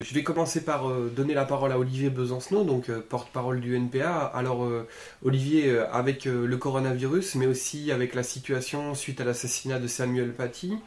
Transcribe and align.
Je 0.00 0.14
vais 0.14 0.22
commencer 0.22 0.60
par 0.60 0.88
euh, 0.88 1.12
donner 1.14 1.34
la 1.34 1.44
parole 1.44 1.72
à 1.72 1.78
Olivier 1.78 2.08
Besancenot, 2.08 2.62
donc 2.62 2.88
euh, 2.88 3.00
porte-parole 3.00 3.58
du 3.58 3.74
NPA. 3.74 4.26
Alors 4.32 4.62
euh, 4.62 4.86
Olivier, 5.24 5.76
avec 5.90 6.24
le 6.24 6.56
coronavirus, 6.56 7.34
mais 7.34 7.46
aussi 7.46 7.90
avec 7.90 8.14
la 8.14 8.22
situation 8.22 8.94
suite 8.94 9.20
à 9.20 9.24
l'assassinat 9.24 9.80
de 9.80 9.88
Samuel 9.88 10.32
Paty, 10.32 10.78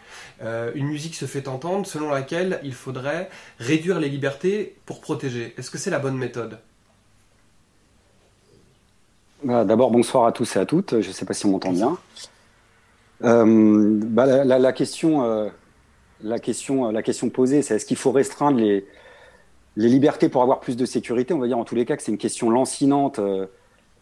une 0.42 0.88
musique 0.88 1.16
se 1.16 1.26
fait 1.26 1.50
entendre 1.50 1.86
selon 1.86 2.10
laquelle 2.10 2.62
il 2.64 2.74
faudrait 2.74 3.30
réduire 3.60 4.00
les 4.00 4.08
libertés 4.08 4.78
pour 4.86 5.02
protéger. 5.02 5.54
Est-ce 5.58 5.70
que 5.70 5.78
c'est 5.78 5.90
la 5.90 6.00
bonne 6.00 6.18
méthode? 6.18 6.60
Bah, 9.44 9.66
D'abord, 9.66 9.92
bonsoir 9.92 10.26
à 10.26 10.32
tous 10.32 10.56
et 10.56 10.60
à 10.60 10.66
toutes. 10.66 11.02
Je 11.02 11.08
ne 11.10 11.14
sais 11.14 11.26
pas 11.26 11.34
si 11.34 11.46
on 11.46 11.50
m'entend 11.50 11.74
bien. 11.74 11.98
Bah, 13.20 14.26
la, 14.26 14.72
question, 14.72 15.52
la, 16.24 16.40
question, 16.40 16.92
la 16.92 17.04
question 17.04 17.30
posée, 17.30 17.62
c'est 17.62 17.76
est-ce 17.76 17.86
qu'il 17.86 17.98
faut 17.98 18.14
restreindre 18.14 18.58
les 18.58 18.86
les 19.76 19.88
libertés 19.88 20.30
pour 20.30 20.42
avoir 20.42 20.60
plus 20.60 20.76
de 20.76 20.86
sécurité, 20.86 21.34
on 21.34 21.40
va 21.40 21.48
dire 21.48 21.58
en 21.58 21.64
tous 21.64 21.76
les 21.76 21.86
cas 21.86 21.96
que 21.96 22.04
c'est 22.04 22.12
une 22.12 22.18
question 22.18 22.50
lancinante 22.50 23.20
euh, 23.20 23.48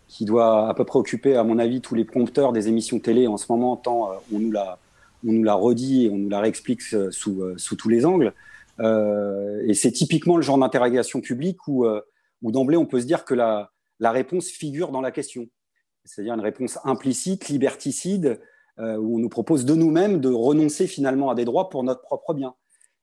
qui 0.07 0.25
doit 0.25 0.67
à 0.67 0.73
peu 0.73 0.83
près 0.83 0.97
occuper, 0.97 1.35
à 1.35 1.43
mon 1.43 1.59
avis, 1.59 1.81
tous 1.81 1.95
les 1.95 2.05
prompteurs 2.05 2.51
des 2.51 2.67
émissions 2.67 2.99
télé 2.99 3.27
en 3.27 3.37
ce 3.37 3.45
moment, 3.51 3.77
tant 3.77 4.11
euh, 4.11 4.15
on, 4.33 4.39
nous 4.39 4.51
la, 4.51 4.79
on 5.27 5.31
nous 5.31 5.43
la 5.43 5.53
redit 5.53 6.05
et 6.05 6.09
on 6.09 6.17
nous 6.17 6.29
la 6.29 6.39
réexplique 6.39 6.81
euh, 6.93 7.11
sous, 7.11 7.43
sous 7.57 7.75
tous 7.75 7.89
les 7.89 8.05
angles. 8.05 8.33
et 8.79 9.73
c'est 9.73 9.91
typiquement 9.91 10.37
le 10.37 10.41
genre 10.41 10.57
d'interrogation 10.57 11.21
publique 11.21 11.67
où, 11.67 11.85
où 12.41 12.51
d'emblée 12.51 12.77
on 12.77 12.85
peut 12.85 13.01
se 13.01 13.05
dire 13.05 13.25
que 13.25 13.35
la, 13.35 13.71
la 13.99 14.11
réponse 14.11 14.47
figure 14.47 14.91
dans 14.91 15.01
la 15.01 15.11
question. 15.11 15.47
C'est-à-dire 16.05 16.33
une 16.33 16.39
réponse 16.39 16.79
implicite, 16.85 17.49
liberticide, 17.49 18.39
où 18.77 19.17
on 19.17 19.19
nous 19.19 19.27
propose 19.27 19.65
de 19.65 19.75
nous-mêmes 19.75 20.21
de 20.21 20.29
renoncer 20.29 20.87
finalement 20.87 21.29
à 21.29 21.35
des 21.35 21.43
droits 21.43 21.69
pour 21.69 21.83
notre 21.83 22.01
propre 22.03 22.33
bien. 22.33 22.55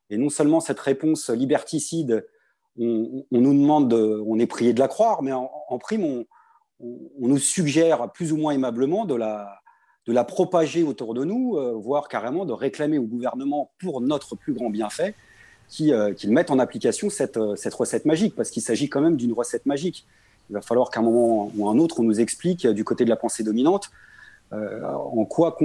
Et 0.08 0.16
non 0.16 0.30
seulement 0.30 0.60
cette 0.60 0.80
réponse 0.80 1.28
liberticide 1.28 2.24
on, 2.78 3.24
nous 3.30 3.54
demande, 3.54 3.92
on 3.92 4.38
est 4.38 4.46
prié 4.46 4.72
de 4.72 4.80
la 4.80 4.88
croire, 4.88 5.22
mais 5.22 5.32
en, 5.32 5.78
prime, 5.78 6.24
on, 6.80 7.28
nous 7.28 7.38
suggère 7.38 8.10
plus 8.12 8.32
ou 8.32 8.36
moins 8.36 8.52
aimablement 8.52 9.04
de 9.04 9.14
la, 9.14 9.60
de 10.06 10.12
la 10.12 10.24
propager 10.24 10.82
autour 10.82 11.14
de 11.14 11.24
nous, 11.24 11.56
euh, 11.56 11.72
voire 11.72 12.08
carrément 12.08 12.44
de 12.44 12.52
réclamer 12.52 12.98
au 12.98 13.04
gouvernement 13.04 13.70
pour 13.78 14.00
notre 14.00 14.36
plus 14.36 14.52
grand 14.52 14.70
bienfait 14.70 15.14
qu'il 15.68 15.92
euh, 15.92 16.14
mette 16.28 16.52
en 16.52 16.60
application 16.60 17.10
cette, 17.10 17.36
euh, 17.36 17.56
cette 17.56 17.74
recette 17.74 18.04
magique, 18.04 18.36
parce 18.36 18.50
qu'il 18.50 18.62
s'agit 18.62 18.88
quand 18.88 19.00
même 19.00 19.16
d'une 19.16 19.32
recette 19.32 19.66
magique. 19.66 20.06
Il 20.48 20.52
va 20.52 20.60
falloir 20.60 20.90
qu'à 20.90 21.00
un 21.00 21.02
moment 21.02 21.50
ou 21.56 21.68
un 21.68 21.78
autre, 21.78 21.98
on 21.98 22.04
nous 22.04 22.20
explique 22.20 22.68
du 22.68 22.84
côté 22.84 23.04
de 23.04 23.10
la 23.10 23.16
pensée 23.16 23.42
dominante 23.42 23.90
en 24.52 25.24
quoi 25.24 25.58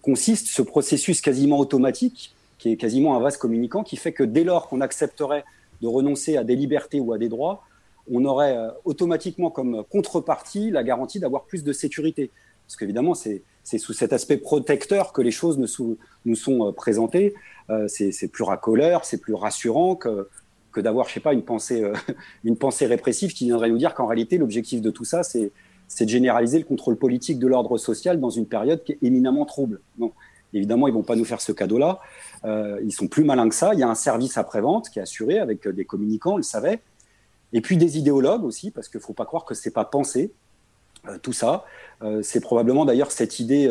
consiste 0.00 0.46
ce 0.46 0.62
processus 0.62 1.20
quasiment 1.20 1.58
automatique, 1.58 2.34
qui 2.56 2.72
est 2.72 2.78
quasiment 2.78 3.14
un 3.14 3.20
vase 3.20 3.36
communicant, 3.36 3.82
qui 3.82 3.98
fait 3.98 4.14
que 4.14 4.22
dès 4.22 4.42
lors 4.42 4.68
qu'on 4.68 4.80
accepterait 4.80 5.44
de 5.82 5.88
renoncer 5.88 6.36
à 6.36 6.44
des 6.44 6.56
libertés 6.56 7.00
ou 7.00 7.12
à 7.12 7.18
des 7.18 7.28
droits, 7.28 7.64
on 8.10 8.24
aurait 8.24 8.56
euh, 8.56 8.70
automatiquement 8.84 9.50
comme 9.50 9.84
contrepartie 9.90 10.70
la 10.70 10.82
garantie 10.82 11.20
d'avoir 11.20 11.44
plus 11.44 11.64
de 11.64 11.72
sécurité. 11.72 12.30
Parce 12.66 12.76
qu'évidemment, 12.76 13.14
c'est 13.14 13.42
sous 13.78 13.92
cet 13.92 14.12
aspect 14.12 14.38
protecteur 14.38 15.12
que 15.12 15.20
les 15.20 15.30
choses 15.30 15.58
nous, 15.58 15.66
sont 16.36 16.68
euh, 16.68 16.72
présentées. 16.72 17.34
Euh, 17.70 17.86
c'est 17.88 18.28
plus 18.28 18.44
racoleur, 18.44 19.04
c'est 19.04 19.18
plus 19.18 19.34
rassurant 19.34 19.96
que, 19.96 20.28
d'avoir, 20.76 21.08
je 21.08 21.14
sais 21.14 21.20
pas, 21.20 21.32
une 21.32 21.42
pensée, 21.42 21.84
une 22.44 22.56
pensée 22.56 22.86
répressive 22.86 23.32
qui 23.34 23.44
viendrait 23.46 23.68
nous 23.68 23.78
dire 23.78 23.94
qu'en 23.94 24.06
réalité, 24.06 24.38
l'objectif 24.38 24.80
de 24.80 24.90
tout 24.90 25.04
ça, 25.04 25.22
c'est 25.22 25.50
de 26.00 26.08
généraliser 26.08 26.58
le 26.58 26.64
contrôle 26.64 26.96
politique 26.96 27.38
de 27.38 27.46
l'ordre 27.46 27.76
social 27.76 28.20
dans 28.20 28.30
une 28.30 28.46
période 28.46 28.82
qui 28.84 28.92
est 28.92 28.98
éminemment 29.02 29.44
trouble. 29.44 29.80
Non. 29.98 30.12
Évidemment, 30.54 30.86
ils 30.86 30.94
vont 30.94 31.02
pas 31.02 31.16
nous 31.16 31.24
faire 31.24 31.40
ce 31.40 31.52
cadeau-là. 31.52 32.00
Euh, 32.44 32.80
ils 32.84 32.92
sont 32.92 33.08
plus 33.08 33.24
malins 33.24 33.48
que 33.48 33.54
ça. 33.54 33.72
Il 33.74 33.80
y 33.80 33.82
a 33.82 33.88
un 33.88 33.94
service 33.94 34.36
après-vente 34.36 34.90
qui 34.90 34.98
est 34.98 35.02
assuré 35.02 35.38
avec 35.38 35.66
euh, 35.66 35.72
des 35.72 35.84
communicants, 35.84 36.34
on 36.34 36.36
le 36.36 36.42
savait. 36.42 36.80
Et 37.52 37.60
puis 37.60 37.76
des 37.76 37.98
idéologues 37.98 38.44
aussi, 38.44 38.70
parce 38.70 38.88
qu'il 38.88 38.98
ne 38.98 39.04
faut 39.04 39.12
pas 39.12 39.24
croire 39.24 39.44
que 39.44 39.54
ce 39.54 39.68
n'est 39.68 39.72
pas 39.72 39.84
pensé, 39.84 40.32
euh, 41.08 41.18
tout 41.18 41.32
ça. 41.32 41.64
c'est 42.22 42.40
probablement 42.40 42.84
d'ailleurs 42.84 43.10
cette 43.10 43.38
idée, 43.38 43.68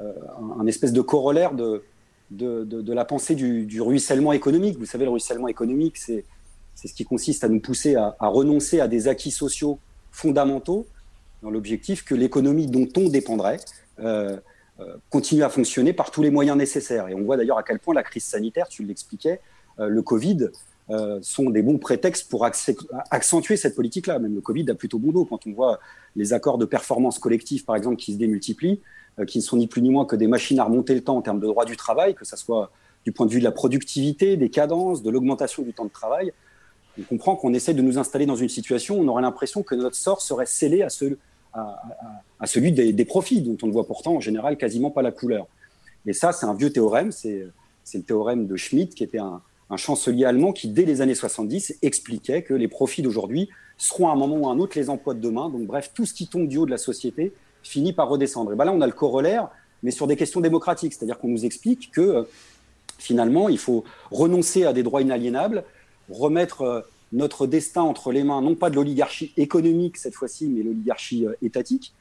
un, 0.00 0.66
espèce 0.66 0.92
de 0.92 1.00
corollaire 1.00 1.52
de, 1.52 1.82
de, 2.30 2.92
la 2.92 3.04
pensée 3.04 3.34
du, 3.34 3.80
ruissellement 3.80 4.32
économique. 4.32 4.78
Vous 4.78 4.86
savez, 4.86 5.04
le 5.04 5.10
ruissellement 5.10 5.48
économique, 5.48 5.96
c'est 5.96 6.24
ce 6.74 6.94
qui 6.94 7.04
consiste 7.04 7.44
à 7.44 7.48
nous 7.48 7.60
pousser 7.60 7.94
à, 7.96 8.16
renoncer 8.20 8.80
à 8.80 8.88
des 8.88 9.06
acquis 9.06 9.30
sociaux 9.30 9.78
fondamentaux 10.10 10.86
dans 11.42 11.50
l'objectif 11.50 12.04
que 12.04 12.14
l'économie 12.14 12.66
dont 12.66 12.88
on 12.96 13.08
dépendrait 13.08 13.60
continue 15.10 15.42
à 15.42 15.48
fonctionner 15.48 15.92
par 15.92 16.10
tous 16.10 16.22
les 16.22 16.30
moyens 16.30 16.56
nécessaires. 16.56 17.08
Et 17.08 17.14
on 17.14 17.22
voit 17.22 17.36
d'ailleurs 17.36 17.58
à 17.58 17.62
quel 17.62 17.78
point 17.78 17.94
la 17.94 18.02
crise 18.02 18.24
sanitaire, 18.24 18.68
tu 18.68 18.84
l'expliquais, 18.84 19.40
euh, 19.80 19.88
le 19.88 20.02
Covid, 20.02 20.48
euh, 20.90 21.18
sont 21.20 21.50
des 21.50 21.62
bons 21.62 21.78
prétextes 21.78 22.30
pour 22.30 22.46
accentuer 22.46 23.56
cette 23.56 23.74
politique-là. 23.74 24.18
Même 24.18 24.34
le 24.34 24.40
Covid 24.40 24.70
a 24.70 24.74
plutôt 24.74 24.98
bon 24.98 25.12
dos 25.12 25.24
quand 25.24 25.46
on 25.46 25.52
voit 25.52 25.80
les 26.16 26.32
accords 26.32 26.58
de 26.58 26.64
performance 26.64 27.18
collective, 27.18 27.64
par 27.64 27.76
exemple, 27.76 27.96
qui 27.96 28.14
se 28.14 28.18
démultiplient, 28.18 28.80
qui 29.26 29.38
ne 29.38 29.42
sont 29.42 29.56
ni 29.56 29.66
plus 29.66 29.82
ni 29.82 29.90
moins 29.90 30.06
que 30.06 30.16
des 30.16 30.28
machines 30.28 30.60
à 30.60 30.64
remonter 30.64 30.94
le 30.94 31.02
temps 31.02 31.16
en 31.16 31.22
termes 31.22 31.40
de 31.40 31.46
droit 31.46 31.64
du 31.64 31.76
travail, 31.76 32.14
que 32.14 32.24
ce 32.24 32.36
soit 32.36 32.70
du 33.04 33.12
point 33.12 33.26
de 33.26 33.32
vue 33.32 33.40
de 33.40 33.44
la 33.44 33.52
productivité, 33.52 34.36
des 34.36 34.48
cadences, 34.48 35.02
de 35.02 35.10
l'augmentation 35.10 35.62
du 35.62 35.72
temps 35.72 35.84
de 35.84 35.90
travail. 35.90 36.32
On 36.98 37.02
comprend 37.02 37.36
qu'on 37.36 37.52
essaie 37.52 37.74
de 37.74 37.82
nous 37.82 37.98
installer 37.98 38.26
dans 38.26 38.36
une 38.36 38.48
situation 38.48 38.98
où 38.98 39.02
on 39.02 39.08
aurait 39.08 39.22
l'impression 39.22 39.62
que 39.62 39.74
notre 39.74 39.96
sort 39.96 40.22
serait 40.22 40.46
scellé 40.46 40.82
à 40.82 40.88
ce, 40.88 41.16
à, 42.40 42.46
celui 42.46 42.72
des, 42.72 43.04
profits, 43.04 43.40
dont 43.40 43.56
on 43.62 43.66
ne 43.66 43.72
voit 43.72 43.86
pourtant 43.86 44.16
en 44.16 44.20
général 44.20 44.56
quasiment 44.56 44.90
pas 44.90 45.02
la 45.02 45.12
couleur. 45.12 45.46
Et 46.06 46.12
ça, 46.12 46.32
c'est 46.32 46.46
un 46.46 46.54
vieux 46.54 46.70
théorème, 46.70 47.12
c'est 47.12 47.46
le 47.94 48.02
théorème 48.02 48.46
de 48.46 48.56
Schmitt, 48.56 48.94
qui 48.94 49.04
était 49.04 49.18
un, 49.18 49.40
chancelier 49.76 50.24
allemand 50.24 50.52
qui, 50.52 50.68
dès 50.68 50.84
les 50.84 51.02
années 51.02 51.14
70, 51.14 51.76
expliquait 51.82 52.42
que 52.42 52.54
les 52.54 52.68
profits 52.68 53.02
d'aujourd'hui 53.02 53.50
seront 53.76 54.08
à 54.08 54.12
un 54.12 54.16
moment 54.16 54.36
ou 54.36 54.48
à 54.48 54.52
un 54.52 54.58
autre 54.58 54.78
les 54.78 54.88
emplois 54.88 55.12
de 55.12 55.20
demain. 55.20 55.50
Donc, 55.50 55.66
bref, 55.66 55.90
tout 55.92 56.06
ce 56.06 56.14
qui 56.14 56.26
tombe 56.26 56.48
du 56.48 56.56
haut 56.56 56.64
de 56.64 56.70
la 56.70 56.78
société 56.78 57.34
finit 57.62 57.92
par 57.92 58.08
redescendre. 58.08 58.52
Et 58.52 58.56
bien 58.56 58.64
là, 58.64 58.72
on 58.72 58.80
a 58.80 58.86
le 58.86 58.92
corollaire, 58.92 59.50
mais 59.82 59.90
sur 59.90 60.06
des 60.06 60.16
questions 60.16 60.40
démocratiques, 60.40 60.94
c'est-à-dire 60.94 61.18
qu'on 61.18 61.28
nous 61.28 61.44
explique 61.44 61.90
que 61.90 62.00
euh, 62.00 62.22
finalement, 62.98 63.50
il 63.50 63.58
faut 63.58 63.84
renoncer 64.10 64.64
à 64.64 64.72
des 64.72 64.82
droits 64.82 65.02
inaliénables, 65.02 65.64
remettre 66.08 66.62
euh, 66.62 66.80
notre 67.12 67.46
destin 67.46 67.82
entre 67.82 68.12
les 68.12 68.22
mains, 68.22 68.42
non 68.42 68.54
pas 68.54 68.70
de 68.70 68.76
l'oligarchie 68.76 69.32
économique 69.36 69.96
cette 69.96 70.14
fois-ci, 70.14 70.46
mais 70.46 70.62
l'oligarchie 70.62 71.26
euh, 71.26 71.34
étatique, 71.42 71.94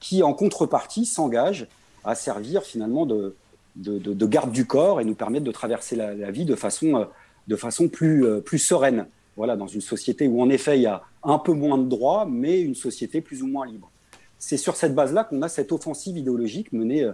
qui 0.00 0.22
en 0.22 0.32
contrepartie 0.34 1.06
s'engage 1.06 1.66
à 2.04 2.14
servir 2.14 2.62
finalement 2.62 3.06
de, 3.06 3.34
de, 3.76 4.26
garde 4.26 4.52
du 4.52 4.66
corps 4.66 5.00
et 5.00 5.04
nous 5.04 5.14
permettre 5.14 5.44
de 5.44 5.52
traverser 5.52 5.96
la, 5.96 6.30
vie 6.30 6.44
de 6.44 6.54
façon, 6.54 7.06
euh, 7.50 7.88
plus, 7.88 8.24
euh, 8.24 8.40
plus 8.40 8.58
sereine. 8.58 9.06
Voilà, 9.36 9.56
dans 9.56 9.66
une 9.66 9.80
société 9.80 10.28
où 10.28 10.42
en 10.42 10.50
effet 10.50 10.78
il 10.78 10.82
y 10.82 10.86
a 10.86 11.02
un 11.22 11.38
peu 11.38 11.52
moins 11.52 11.78
de 11.78 11.88
droits, 11.88 12.26
mais 12.28 12.60
une 12.60 12.74
société 12.74 13.20
plus 13.20 13.42
ou 13.42 13.46
moins 13.46 13.66
libre. 13.66 13.90
C'est 14.38 14.56
sur 14.56 14.76
cette 14.76 14.94
base-là 14.94 15.24
qu'on 15.24 15.40
a 15.42 15.48
cette 15.48 15.72
offensive 15.72 16.16
idéologique 16.16 16.72
menée 16.72 17.08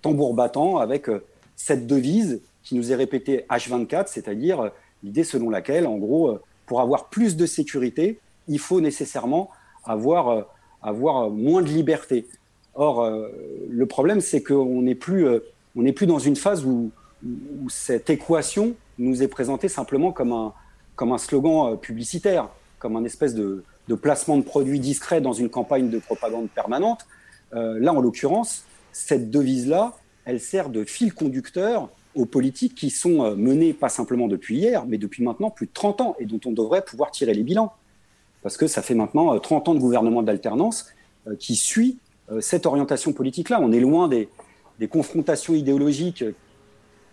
tambour 0.00 0.34
battant 0.34 0.78
avec 0.78 1.08
cette 1.56 1.86
devise 1.86 2.40
qui 2.62 2.74
nous 2.74 2.90
est 2.90 2.94
répétée 2.94 3.44
H24, 3.50 4.06
c'est-à-dire 4.06 4.70
l'idée 5.02 5.24
selon 5.24 5.50
laquelle, 5.50 5.86
en 5.86 5.98
gros, 5.98 6.38
pour 6.68 6.80
avoir 6.80 7.08
plus 7.08 7.36
de 7.36 7.46
sécurité, 7.46 8.20
il 8.46 8.58
faut 8.60 8.80
nécessairement 8.80 9.50
avoir, 9.84 10.28
euh, 10.28 10.42
avoir 10.82 11.30
moins 11.30 11.62
de 11.62 11.68
liberté. 11.68 12.26
Or, 12.74 13.02
euh, 13.02 13.28
le 13.68 13.86
problème, 13.86 14.20
c'est 14.20 14.42
qu'on 14.42 14.82
n'est 14.82 14.94
plus, 14.94 15.26
euh, 15.26 15.40
on 15.74 15.90
plus 15.92 16.06
dans 16.06 16.18
une 16.18 16.36
phase 16.36 16.64
où, 16.64 16.92
cette 17.68 18.10
équation 18.10 18.76
nous 18.96 19.24
est 19.24 19.28
présentée 19.28 19.66
simplement 19.68 20.12
comme 20.12 20.30
un, 20.30 20.52
comme 20.94 21.10
un 21.10 21.18
slogan 21.18 21.76
publicitaire, 21.76 22.48
comme 22.78 22.94
un 22.94 23.02
espèce 23.02 23.34
de, 23.34 23.64
placement 24.00 24.36
de 24.36 24.42
produits 24.42 24.78
discret 24.78 25.20
dans 25.20 25.32
une 25.32 25.48
campagne 25.48 25.90
de 25.90 25.98
propagande 25.98 26.48
permanente. 26.48 27.08
là, 27.50 27.92
en 27.92 28.00
l'occurrence, 28.00 28.64
cette 28.92 29.32
devise-là, 29.32 29.96
elle 30.26 30.38
sert 30.38 30.68
de 30.68 30.84
fil 30.84 31.12
conducteur 31.12 31.88
aux 32.18 32.26
politiques 32.26 32.74
qui 32.74 32.90
sont 32.90 33.22
euh, 33.22 33.36
menées 33.36 33.72
pas 33.72 33.88
simplement 33.88 34.26
depuis 34.26 34.56
hier, 34.56 34.84
mais 34.86 34.98
depuis 34.98 35.22
maintenant 35.22 35.50
plus 35.50 35.66
de 35.66 35.72
30 35.72 36.00
ans 36.00 36.16
et 36.18 36.26
dont 36.26 36.40
on 36.44 36.50
devrait 36.50 36.84
pouvoir 36.84 37.12
tirer 37.12 37.32
les 37.32 37.44
bilans. 37.44 37.72
Parce 38.42 38.56
que 38.56 38.66
ça 38.66 38.82
fait 38.82 38.94
maintenant 38.94 39.38
30 39.38 39.68
euh, 39.68 39.70
ans 39.70 39.74
de 39.74 39.80
gouvernement 39.80 40.22
d'alternance 40.22 40.88
euh, 41.26 41.36
qui 41.36 41.54
suit 41.54 41.98
cette 42.40 42.66
orientation 42.66 43.14
politique-là. 43.14 43.58
On 43.62 43.72
est 43.72 43.80
loin 43.80 44.06
des, 44.06 44.28
confrontations 44.90 45.54
idéologiques 45.54 46.22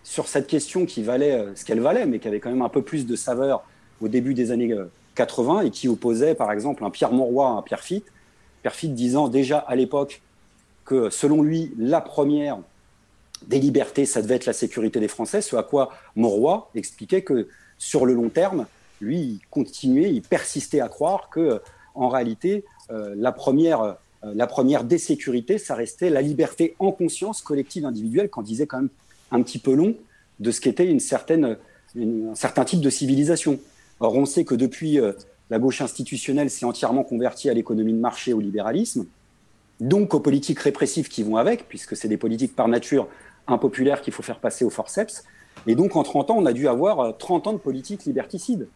sur 0.04 0.28
cette 0.28 0.46
question 0.46 0.86
qui 0.86 1.04
valait 1.04 1.46
ce 1.56 1.64
qu'elle 1.64 1.80
valait, 1.80 2.06
mais 2.06 2.20
qui 2.20 2.28
avait 2.28 2.42
quand 2.42 2.50
même 2.50 2.62
un 2.62 2.70
peu 2.70 2.82
plus 2.82 3.06
de 3.06 3.16
saveur 3.16 3.64
au 4.02 4.10
début 4.10 4.34
des 4.34 4.52
années 4.52 4.76
80 5.16 5.62
et 5.62 5.70
qui 5.70 5.88
opposait 5.88 6.36
par 6.36 6.52
exemple 6.52 6.84
un 6.84 6.90
Pierre 6.90 7.14
Mauroy 7.14 7.48
à 7.48 7.52
un 7.52 7.62
Pierre 7.62 7.80
Fitt. 7.80 8.04
Pierre 8.62 8.76
Fitt 8.76 8.94
disant 8.94 9.30
déjà 9.30 9.60
à 9.60 9.78
l'époque 9.78 10.22
que 10.84 11.10
selon 11.10 11.42
lui, 11.42 11.72
la 11.78 12.02
première 12.02 12.60
des 13.48 13.60
libertés, 13.60 14.06
ça 14.06 14.22
devait 14.22 14.36
être 14.36 14.46
la 14.46 14.54
sécurité 14.54 15.00
des 15.00 15.08
Français, 15.08 15.42
ce 15.42 15.56
à 15.56 15.64
quoi 15.64 15.92
Mauroy 16.16 16.70
expliquait 16.76 17.22
que 17.22 17.48
sur 17.78 18.06
le 18.06 18.14
long 18.14 18.30
terme, 18.30 18.66
lui, 19.02 19.20
il 19.20 19.40
continuait, 19.50 20.12
il 20.12 20.22
persistait 20.22 20.80
à 20.80 20.88
croire 20.88 21.30
que, 21.30 21.40
euh, 21.40 21.60
en 21.94 22.10
réalité, 22.10 22.64
euh, 22.92 23.14
la, 23.18 23.32
première, 23.32 23.82
euh, 23.82 23.94
la 24.24 24.48
première 24.48 24.84
des 24.84 24.98
sécurités, 24.98 25.58
ça 25.58 25.76
restait 25.76 26.10
la 26.10 26.22
liberté 26.22 26.76
en 26.80 26.92
conscience 26.92 27.42
collective 27.42 27.86
individuelle, 27.86 28.30
qu'en 28.30 28.42
disait 28.42 28.68
quand 28.68 28.78
même 28.78 28.90
un 29.32 29.42
petit 29.42 29.60
peu 29.60 29.74
long 29.74 29.96
de 30.40 30.52
ce 30.52 30.62
qu'était 30.62 30.88
une 30.88 31.00
certaine, 31.00 31.58
un 31.98 32.36
certain 32.36 32.66
type 32.66 32.82
de 32.82 32.90
civilisation. 32.90 33.60
Or, 34.00 34.16
on 34.16 34.26
sait 34.26 34.44
que 34.44 34.56
depuis, 34.56 35.00
la 35.50 35.60
gauche 35.60 35.82
institutionnelle 35.82 36.50
s'est 36.50 36.66
entièrement 36.66 37.04
convertie 37.04 37.50
à 37.50 37.54
l'économie 37.54 37.94
de 37.94 38.00
marché, 38.00 38.34
au 38.34 38.42
libéralisme, 38.42 39.06
donc 39.80 40.14
aux 40.14 40.20
politiques 40.20 40.60
répressives 40.60 41.10
qui 41.10 41.24
vont 41.24 41.38
avec, 41.38 41.68
puisque 41.68 41.96
c'est 41.96 42.08
des 42.08 42.18
politiques 42.18 42.56
par 42.56 42.68
nature 42.68 43.08
impopulaires 43.48 44.02
qu'il 44.02 44.14
faut 44.14 44.24
faire 44.24 44.40
passer 44.40 44.66
au 44.66 44.70
forceps. 44.70 45.24
Et 45.68 45.76
donc, 45.76 45.96
en 45.96 46.04
30 46.04 46.32
ans, 46.32 46.38
on 46.38 46.46
a 46.46 46.54
dû 46.54 46.68
avoir 46.68 47.18
30 47.18 47.48
ans 47.48 47.54
de 47.54 47.58
politique 47.58 48.06
liberticide. 48.06 48.68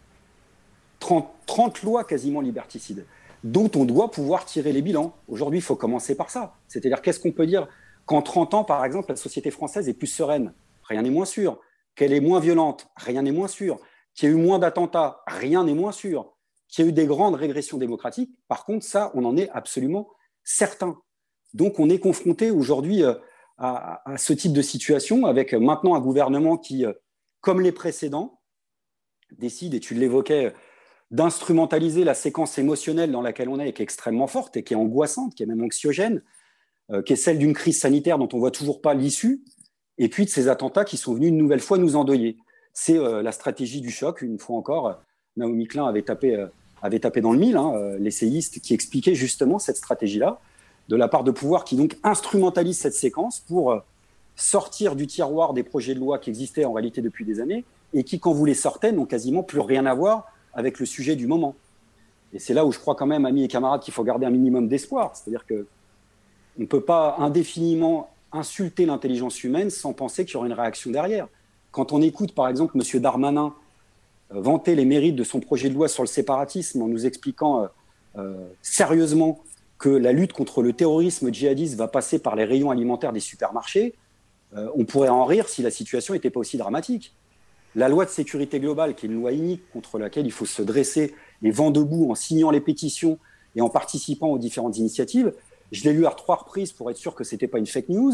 30, 1.00 1.30
30 1.46 1.84
lois 1.84 2.04
quasiment 2.04 2.42
liberticides 2.42 3.06
dont 3.44 3.72
on 3.76 3.86
doit 3.86 4.12
pouvoir 4.12 4.46
tirer 4.46 4.74
les 4.74 4.82
bilans. 4.82 5.14
Aujourd'hui, 5.28 5.60
il 5.60 5.62
faut 5.62 5.76
commencer 5.76 6.16
par 6.16 6.30
ça. 6.30 6.56
C'est-à-dire, 6.68 7.02
qu'est-ce 7.02 7.20
qu'on 7.20 7.32
peut 7.32 7.48
dire 7.48 7.68
qu'en 8.06 8.22
30 8.22 8.54
ans, 8.54 8.64
par 8.64 8.84
exemple, 8.84 9.10
la 9.10 9.16
société 9.16 9.52
française 9.52 9.88
est 9.88 9.94
plus 9.94 10.08
sereine? 10.08 10.54
Rien 10.84 11.02
n'est 11.02 11.10
moins 11.10 11.26
sûr. 11.26 11.60
Qu'elle 11.96 12.14
est 12.14 12.20
moins 12.20 12.40
violente? 12.40 12.88
Rien 12.98 13.22
n'est 13.22 13.32
moins 13.32 13.48
sûr. 13.48 13.80
Qu'il 14.14 14.30
y 14.30 14.32
ait 14.32 14.36
eu 14.36 14.38
moins 14.38 14.60
d'attentats? 14.60 15.22
Rien 15.28 15.64
n'est 15.64 15.74
moins 15.74 15.92
sûr. 15.92 16.34
Qu'il 16.68 16.84
y 16.84 16.88
ait 16.88 16.92
eu 16.92 16.94
des 16.94 17.06
grandes 17.06 17.36
régressions 17.36 17.78
démocratiques? 17.78 18.32
Par 18.48 18.66
contre, 18.66 18.86
ça, 18.86 19.12
on 19.14 19.24
en 19.26 19.38
est 19.38 19.50
absolument 19.52 20.10
certain. 20.50 20.98
Donc, 21.54 21.80
on 21.80 21.90
est 21.90 22.00
confronté 22.00 22.52
aujourd'hui 22.52 23.04
euh, 23.04 23.14
à, 23.58 24.02
ce 24.18 24.34
type 24.34 24.54
de 24.54 24.62
situation 24.62 25.26
avec 25.26 25.54
maintenant 25.54 25.96
un 25.96 26.00
gouvernement 26.00 26.58
qui, 26.58 26.86
euh, 26.86 26.94
comme 27.42 27.62
les 27.62 27.72
précédents, 27.72 28.40
décide, 29.38 29.74
et 29.76 29.80
tu 29.80 29.94
l'évoquais, 29.94 30.54
d'instrumentaliser 31.12 32.04
la 32.04 32.14
séquence 32.14 32.58
émotionnelle 32.58 33.12
dans 33.12 33.22
laquelle 33.22 33.50
on 33.50 33.60
est, 33.60 33.74
qui 33.74 33.82
est 33.82 33.84
extrêmement 33.84 34.28
forte 34.28 34.58
et 34.58 34.64
qui 34.64 34.74
est 34.74 34.78
angoissante, 34.78 35.36
qui 35.36 35.44
est 35.44 35.46
même 35.48 35.64
anxiogène, 35.64 36.24
euh, 36.92 37.02
qui 37.02 37.14
est 37.14 37.18
celle 37.18 37.38
d'une 37.38 37.54
crise 37.54 37.80
sanitaire 37.80 38.18
dont 38.18 38.30
on 38.34 38.40
voit 38.40 38.52
toujours 38.52 38.82
pas 38.82 38.94
l'issue, 38.94 39.44
et 39.98 40.10
puis 40.10 40.26
de 40.26 40.30
ces 40.30 40.48
attentats 40.48 40.86
qui 40.86 40.98
sont 40.98 41.14
venus 41.14 41.30
une 41.30 41.38
nouvelle 41.38 41.60
fois 41.60 41.78
nous 41.78 41.96
endeuiller. 41.96 42.38
C'est 42.74 42.98
euh, 42.98 43.22
la 43.22 43.32
stratégie 43.32 43.82
du 43.82 43.92
choc, 43.92 44.22
une 44.22 44.40
fois 44.40 44.58
encore. 44.58 45.04
Naomi 45.36 45.68
Klein 45.68 45.86
avait 45.86 46.04
tapé, 46.04 46.36
euh, 46.36 46.48
avait 46.82 47.00
tapé 47.00 47.22
dans 47.22 47.32
le 47.32 47.40
mille, 47.40 47.58
hein, 47.58 47.74
l'essayiste 48.00 48.62
qui 48.62 48.74
expliquait 48.74 49.16
justement 49.16 49.60
cette 49.60 49.78
stratégie-là, 49.78 50.40
de 50.88 50.96
la 50.96 51.08
part 51.08 51.24
de 51.24 51.32
pouvoir 51.32 51.64
qui 51.64 51.76
donc 51.76 51.98
instrumentalise 52.04 52.78
cette 52.78 52.96
séquence 52.96 53.40
pour 53.40 53.82
sortir 54.36 54.96
du 54.96 55.06
tiroir 55.06 55.54
des 55.54 55.64
projets 55.64 55.94
de 55.94 56.00
loi 56.00 56.18
qui 56.18 56.30
existaient 56.30 56.66
en 56.66 56.74
réalité 56.74 57.02
depuis 57.02 57.26
des 57.26 57.40
années 57.42 57.66
et 57.94 58.04
qui, 58.04 58.20
quand 58.20 58.32
vous 58.32 58.46
les 58.46 58.54
sortez, 58.54 58.92
n'ont 58.92 59.06
quasiment 59.06 59.44
plus 59.44 59.60
rien 59.60 59.86
à 59.86 59.94
voir 59.94 60.26
avec 60.54 60.80
le 60.80 60.86
sujet 60.86 61.16
du 61.16 61.28
moment. 61.28 61.56
Et 62.34 62.40
c'est 62.40 62.54
là 62.54 62.66
où 62.66 62.72
je 62.72 62.80
crois 62.80 62.96
quand 62.96 63.08
même, 63.08 63.26
amis 63.26 63.44
et 63.44 63.48
camarades, 63.48 63.82
qu'il 63.82 63.94
faut 63.94 64.04
garder 64.04 64.26
un 64.26 64.30
minimum 64.30 64.68
d'espoir. 64.68 65.16
C'est-à-dire 65.16 65.46
que 65.46 65.68
on 66.58 66.64
ne 66.64 66.68
peut 66.68 66.82
pas 66.82 67.16
indéfiniment 67.20 68.10
insulter 68.32 68.86
l'intelligence 68.86 69.44
humaine 69.44 69.70
sans 69.70 69.94
penser 69.94 70.26
qu'il 70.26 70.36
y 70.36 70.38
aura 70.38 70.48
une 70.48 70.54
réaction 70.54 70.92
derrière. 70.92 71.28
Quand 71.72 71.92
on 71.94 72.02
écoute, 72.02 72.34
par 72.34 72.48
exemple, 72.48 72.78
M. 72.78 73.02
Darmanin 73.02 73.48
euh, 73.48 73.52
vanter 74.30 74.76
les 74.76 74.86
mérites 74.86 75.16
de 75.16 75.24
son 75.24 75.40
projet 75.40 75.70
de 75.70 75.74
loi 75.74 75.88
sur 75.88 76.04
le 76.04 76.08
séparatisme 76.08 76.82
en 76.82 76.88
nous 76.88 77.06
expliquant 77.06 77.64
euh, 77.64 77.68
euh, 78.18 78.48
sérieusement 78.62 79.40
que 79.78 79.90
la 79.90 80.12
lutte 80.12 80.34
contre 80.34 80.62
le 80.62 80.74
terrorisme 80.74 81.32
djihadiste 81.32 81.76
va 81.76 81.88
passer 81.88 82.20
par 82.20 82.36
les 82.36 82.44
rayons 82.44 82.70
alimentaires 82.70 83.14
des 83.14 83.22
supermarchés, 83.22 83.96
on 84.76 84.84
pourrait 84.84 85.10
en 85.10 85.26
rire 85.26 85.48
si 85.48 85.62
la 85.62 85.70
situation 85.70 86.16
n'était 86.16 86.32
pas 86.32 86.40
aussi 86.40 86.58
dramatique. 86.58 87.14
La 87.76 87.88
loi 87.88 88.06
de 88.06 88.10
sécurité 88.10 88.60
globale, 88.60 88.96
qui 88.96 89.06
est 89.06 89.10
une 89.10 89.16
loi 89.16 89.32
unique 89.32 89.62
contre 89.72 90.00
laquelle 90.00 90.26
il 90.26 90.32
faut 90.32 90.46
se 90.48 90.62
dresser 90.62 91.14
les 91.42 91.52
vents 91.52 91.72
debout 91.72 92.12
en 92.12 92.16
signant 92.16 92.50
les 92.50 92.62
pétitions 92.62 93.20
et 93.56 93.62
en 93.62 93.70
participant 93.70 94.28
aux 94.28 94.40
différentes 94.40 94.78
initiatives, 94.78 95.34
je 95.72 95.84
l'ai 95.84 95.94
lu 95.94 96.06
à 96.06 96.12
trois 96.12 96.38
reprises 96.38 96.72
pour 96.72 96.90
être 96.90 96.98
sûr 96.98 97.14
que 97.16 97.24
ce 97.24 97.36
n'était 97.36 97.48
pas 97.48 97.60
une 97.60 97.68
fake 97.68 97.90
news. 97.90 98.14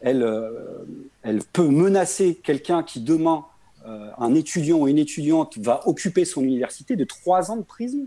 Elle, 0.00 0.22
euh, 0.22 0.84
elle 1.22 1.40
peut 1.44 1.68
menacer 1.68 2.34
quelqu'un 2.34 2.82
qui 2.82 3.00
demain, 3.00 3.44
euh, 3.44 3.49
un 3.84 4.34
étudiant 4.34 4.78
ou 4.78 4.88
une 4.88 4.98
étudiante, 4.98 5.58
va 5.58 5.86
occuper 5.86 6.24
son 6.24 6.42
université 6.42 6.96
de 6.96 7.04
trois 7.04 7.50
ans 7.50 7.56
de 7.56 7.62
prison. 7.62 8.06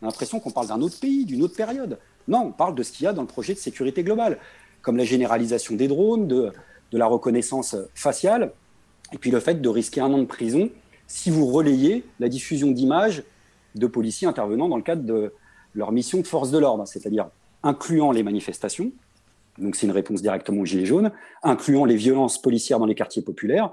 On 0.00 0.06
a 0.06 0.10
l'impression 0.10 0.40
qu'on 0.40 0.50
parle 0.50 0.68
d'un 0.68 0.80
autre 0.80 0.98
pays, 0.98 1.24
d'une 1.24 1.42
autre 1.42 1.56
période. 1.56 1.98
Non, 2.26 2.46
on 2.46 2.52
parle 2.52 2.74
de 2.74 2.82
ce 2.82 2.92
qu'il 2.92 3.04
y 3.04 3.06
a 3.06 3.12
dans 3.12 3.22
le 3.22 3.28
projet 3.28 3.54
de 3.54 3.58
sécurité 3.58 4.02
globale, 4.02 4.38
comme 4.82 4.96
la 4.96 5.04
généralisation 5.04 5.76
des 5.76 5.88
drones, 5.88 6.26
de, 6.26 6.52
de 6.92 6.98
la 6.98 7.06
reconnaissance 7.06 7.76
faciale. 7.94 8.52
Et 9.12 9.18
puis 9.18 9.30
le 9.30 9.40
fait 9.40 9.60
de 9.60 9.68
risquer 9.68 10.00
un 10.00 10.12
an 10.12 10.18
de 10.18 10.24
prison 10.24 10.70
si 11.06 11.30
vous 11.30 11.46
relayez 11.46 12.04
la 12.18 12.28
diffusion 12.28 12.70
d'images 12.70 13.22
de 13.74 13.86
policiers 13.86 14.26
intervenant 14.26 14.68
dans 14.68 14.76
le 14.76 14.82
cadre 14.82 15.02
de 15.02 15.32
leur 15.74 15.92
mission 15.92 16.20
de 16.20 16.26
force 16.26 16.50
de 16.50 16.58
l'ordre, 16.58 16.86
c'est-à-dire 16.86 17.28
incluant 17.62 18.10
les 18.12 18.22
manifestations, 18.22 18.92
donc 19.58 19.76
c'est 19.76 19.86
une 19.86 19.92
réponse 19.92 20.22
directement 20.22 20.62
aux 20.62 20.64
Gilets 20.64 20.86
jaunes, 20.86 21.12
incluant 21.42 21.84
les 21.84 21.96
violences 21.96 22.40
policières 22.40 22.78
dans 22.78 22.86
les 22.86 22.94
quartiers 22.94 23.22
populaires. 23.22 23.70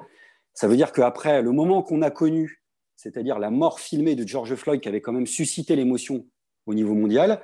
Ça 0.53 0.67
veut 0.67 0.75
dire 0.75 0.91
qu'après 0.91 1.41
le 1.41 1.51
moment 1.51 1.81
qu'on 1.81 2.01
a 2.01 2.11
connu, 2.11 2.63
c'est-à-dire 2.95 3.39
la 3.39 3.49
mort 3.49 3.79
filmée 3.79 4.15
de 4.15 4.27
George 4.27 4.55
Floyd 4.55 4.81
qui 4.81 4.89
avait 4.89 5.01
quand 5.01 5.13
même 5.13 5.27
suscité 5.27 5.75
l'émotion 5.75 6.25
au 6.65 6.73
niveau 6.73 6.93
mondial, 6.93 7.41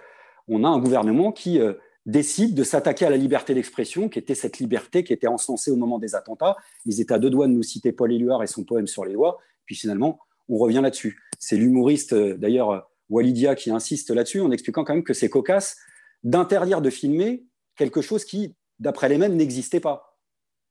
on 0.47 0.63
a 0.63 0.67
un 0.67 0.79
gouvernement 0.79 1.31
qui 1.31 1.59
euh, 1.59 1.73
décide 2.05 2.55
de 2.55 2.63
s'attaquer 2.63 3.05
à 3.05 3.09
la 3.09 3.17
liberté 3.17 3.53
d'expression, 3.53 4.07
qui 4.07 4.19
était 4.19 4.35
cette 4.35 4.59
liberté 4.59 5.03
qui 5.03 5.13
était 5.13 5.27
encensée 5.27 5.71
au 5.71 5.75
moment 5.75 5.99
des 5.99 6.15
attentats. 6.15 6.55
Ils 6.85 7.01
étaient 7.01 7.13
à 7.13 7.19
deux 7.19 7.29
doigts 7.29 7.47
de 7.47 7.51
nous 7.51 7.63
citer 7.63 7.91
Paul 7.91 8.11
Éluard 8.11 8.43
et 8.43 8.47
son 8.47 8.63
poème 8.63 8.87
sur 8.87 9.03
les 9.03 9.13
lois. 9.13 9.37
Puis 9.65 9.75
finalement, 9.75 10.19
on 10.47 10.57
revient 10.57 10.79
là-dessus. 10.81 11.19
C'est 11.39 11.57
l'humoriste, 11.57 12.13
euh, 12.13 12.37
d'ailleurs, 12.37 12.71
euh, 12.71 12.79
Walidia, 13.09 13.55
qui 13.55 13.71
insiste 13.71 14.09
là-dessus 14.09 14.41
en 14.41 14.51
expliquant 14.51 14.83
quand 14.83 14.93
même 14.93 15.03
que 15.03 15.13
c'est 15.13 15.29
cocasse 15.29 15.77
d'interdire 16.23 16.81
de 16.81 16.89
filmer 16.89 17.45
quelque 17.75 18.01
chose 18.01 18.25
qui, 18.25 18.55
d'après 18.79 19.09
les 19.09 19.17
mêmes, 19.17 19.35
n'existait 19.35 19.79
pas. 19.79 20.06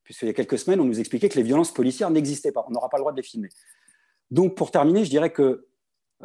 Puisqu'il 0.06 0.26
y 0.26 0.31
a 0.31 0.32
quelques 0.32 0.58
semaines, 0.58 0.81
on 0.81 0.85
nous 0.85 0.99
expliquait 0.99 1.29
que 1.29 1.37
les 1.37 1.43
violences 1.43 1.75
policières 1.75 2.11
n'existaient 2.11 2.53
pas. 2.53 2.64
On 2.69 2.70
n'aura 2.73 2.88
pas 2.88 2.97
le 2.97 3.03
droit 3.03 3.12
de 3.12 3.19
les 3.19 3.23
filmer. 3.23 3.50
Donc, 4.31 4.55
pour 4.55 4.70
terminer, 4.70 5.05
je 5.05 5.11
dirais 5.11 5.31
que 5.31 5.67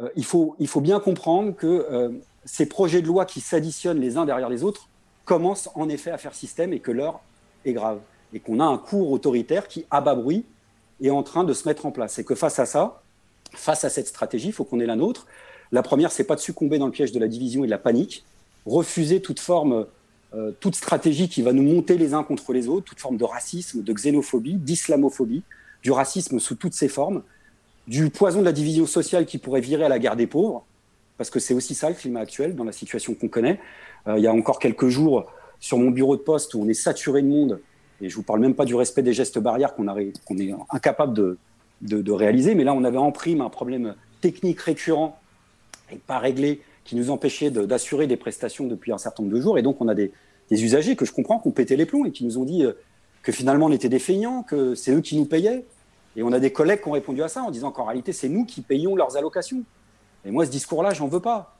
euh, 0.00 0.08
faut, 0.22 0.56
il 0.58 0.68
faut 0.68 0.80
bien 0.80 0.98
comprendre 0.98 1.54
que 1.54 2.18
ces 2.44 2.66
projets 2.66 3.02
de 3.02 3.06
loi 3.06 3.26
qui 3.26 3.40
s'additionnent 3.40 4.00
les 4.00 4.16
uns 4.16 4.24
derrière 4.24 4.48
les 4.48 4.64
autres 4.64 4.88
commence 5.24 5.68
en 5.74 5.88
effet 5.88 6.10
à 6.10 6.18
faire 6.18 6.34
système 6.34 6.72
et 6.72 6.80
que 6.80 6.90
l'heure 6.90 7.20
est 7.64 7.72
grave. 7.72 8.00
Et 8.32 8.40
qu'on 8.40 8.60
a 8.60 8.64
un 8.64 8.78
cours 8.78 9.10
autoritaire 9.10 9.68
qui, 9.68 9.84
à 9.90 10.00
bas 10.00 10.14
bruit, 10.14 10.44
est 11.02 11.10
en 11.10 11.22
train 11.22 11.44
de 11.44 11.52
se 11.52 11.68
mettre 11.68 11.86
en 11.86 11.90
place. 11.90 12.18
Et 12.18 12.24
que 12.24 12.34
face 12.34 12.58
à 12.58 12.66
ça, 12.66 13.02
face 13.52 13.84
à 13.84 13.90
cette 13.90 14.08
stratégie, 14.08 14.48
il 14.48 14.52
faut 14.52 14.64
qu'on 14.64 14.80
ait 14.80 14.86
la 14.86 14.96
nôtre. 14.96 15.26
La 15.70 15.82
première, 15.82 16.12
c'est 16.12 16.24
pas 16.24 16.34
de 16.34 16.40
succomber 16.40 16.78
dans 16.78 16.86
le 16.86 16.92
piège 16.92 17.12
de 17.12 17.18
la 17.18 17.28
division 17.28 17.64
et 17.64 17.66
de 17.66 17.70
la 17.70 17.78
panique, 17.78 18.24
refuser 18.66 19.20
toute 19.20 19.40
forme, 19.40 19.86
euh, 20.34 20.52
toute 20.60 20.74
stratégie 20.74 21.28
qui 21.28 21.42
va 21.42 21.52
nous 21.52 21.62
monter 21.62 21.98
les 21.98 22.14
uns 22.14 22.22
contre 22.22 22.52
les 22.52 22.68
autres, 22.68 22.86
toute 22.86 23.00
forme 23.00 23.16
de 23.16 23.24
racisme, 23.24 23.82
de 23.82 23.92
xénophobie, 23.92 24.54
d'islamophobie, 24.54 25.42
du 25.82 25.90
racisme 25.90 26.38
sous 26.38 26.54
toutes 26.54 26.74
ses 26.74 26.88
formes, 26.88 27.22
du 27.86 28.08
poison 28.10 28.40
de 28.40 28.44
la 28.44 28.52
division 28.52 28.86
sociale 28.86 29.26
qui 29.26 29.38
pourrait 29.38 29.60
virer 29.60 29.84
à 29.84 29.88
la 29.88 29.98
guerre 29.98 30.16
des 30.16 30.26
pauvres, 30.26 30.64
parce 31.18 31.28
que 31.28 31.38
c'est 31.38 31.54
aussi 31.54 31.74
ça 31.74 31.88
le 31.90 31.94
climat 31.94 32.20
actuel 32.20 32.54
dans 32.54 32.64
la 32.64 32.72
situation 32.72 33.14
qu'on 33.14 33.28
connaît. 33.28 33.60
Euh, 34.06 34.16
il 34.16 34.24
y 34.24 34.26
a 34.26 34.32
encore 34.32 34.58
quelques 34.58 34.88
jours, 34.88 35.30
sur 35.60 35.78
mon 35.78 35.90
bureau 35.90 36.16
de 36.16 36.22
poste, 36.22 36.54
où 36.54 36.62
on 36.62 36.68
est 36.68 36.74
saturé 36.74 37.22
de 37.22 37.28
monde, 37.28 37.60
et 38.00 38.08
je 38.08 38.14
ne 38.14 38.16
vous 38.16 38.22
parle 38.22 38.40
même 38.40 38.54
pas 38.54 38.64
du 38.64 38.74
respect 38.74 39.02
des 39.02 39.12
gestes 39.12 39.38
barrières 39.38 39.74
qu'on 39.74 39.86
est 39.86 40.54
incapable 40.70 41.14
de, 41.14 41.38
de, 41.82 42.12
réaliser, 42.12 42.54
mais 42.54 42.64
là, 42.64 42.74
on 42.74 42.84
avait 42.84 42.98
en 42.98 43.12
prime 43.12 43.40
un 43.40 43.50
problème 43.50 43.94
technique 44.20 44.60
récurrent 44.60 45.20
et 45.92 45.96
pas 45.96 46.18
réglé 46.18 46.62
qui 46.84 46.96
nous 46.96 47.10
empêchait 47.10 47.50
d'assurer 47.50 48.06
des 48.06 48.16
prestations 48.16 48.66
depuis 48.66 48.92
un 48.92 48.98
certain 48.98 49.22
nombre 49.22 49.36
de 49.36 49.40
jours. 49.40 49.58
Et 49.58 49.62
donc, 49.62 49.80
on 49.80 49.88
a 49.88 49.94
des, 49.94 50.10
des 50.52 50.64
usagers 50.64 50.96
que 50.96 51.06
je 51.06 51.12
comprends 51.12 51.38
qui 51.38 51.48
ont 51.48 51.52
pété 51.52 51.76
les 51.76 51.86
plombs 51.86 52.04
et 52.04 52.12
qui 52.12 52.26
nous 52.26 52.36
ont 52.36 52.44
dit 52.44 52.62
euh, 52.62 52.74
que 53.22 53.32
finalement, 53.32 53.66
on 53.66 53.72
était 53.72 53.88
des 53.88 53.98
feignants, 53.98 54.42
que 54.42 54.74
c'est 54.74 54.92
eux 54.92 55.00
qui 55.00 55.16
nous 55.16 55.24
payaient. 55.24 55.64
Et 56.14 56.22
on 56.22 56.30
a 56.30 56.38
des 56.38 56.52
collègues 56.52 56.82
qui 56.82 56.88
ont 56.88 56.92
répondu 56.92 57.22
à 57.22 57.28
ça 57.28 57.42
en 57.42 57.50
disant 57.50 57.70
qu'en 57.70 57.84
réalité, 57.84 58.12
c'est 58.12 58.28
nous 58.28 58.44
qui 58.44 58.60
payons 58.60 58.94
leurs 58.94 59.16
allocations. 59.16 59.62
Et 60.26 60.30
moi, 60.30 60.44
ce 60.44 60.50
discours-là, 60.50 60.92
j'en 60.92 61.08
veux 61.08 61.20
pas. 61.20 61.56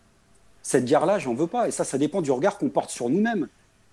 Cette 0.62 0.84
guerre-là, 0.84 1.18
j'en 1.18 1.32
veux 1.32 1.46
pas. 1.46 1.68
Et 1.68 1.70
ça, 1.70 1.84
ça 1.84 1.96
dépend 1.96 2.20
du 2.20 2.30
regard 2.30 2.58
qu'on 2.58 2.68
porte 2.68 2.90
sur 2.90 3.08
nous-mêmes. 3.08 3.49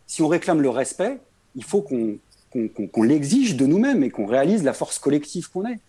Si 0.05 0.21
on 0.21 0.27
réclame 0.27 0.61
le 0.61 0.69
respect, 0.69 1.19
il 1.55 1.63
faut 1.63 1.81
qu'on 1.81 3.03
l'exige 3.03 3.55
de 3.55 3.65
nous-mêmes 3.65 4.03
et 4.03 4.09
qu'on 4.09 4.25
réalise 4.25 4.65
la 4.65 4.73
force 4.73 4.99
collective 4.99 5.49
qu'on 5.49 5.65
est. 5.65 5.79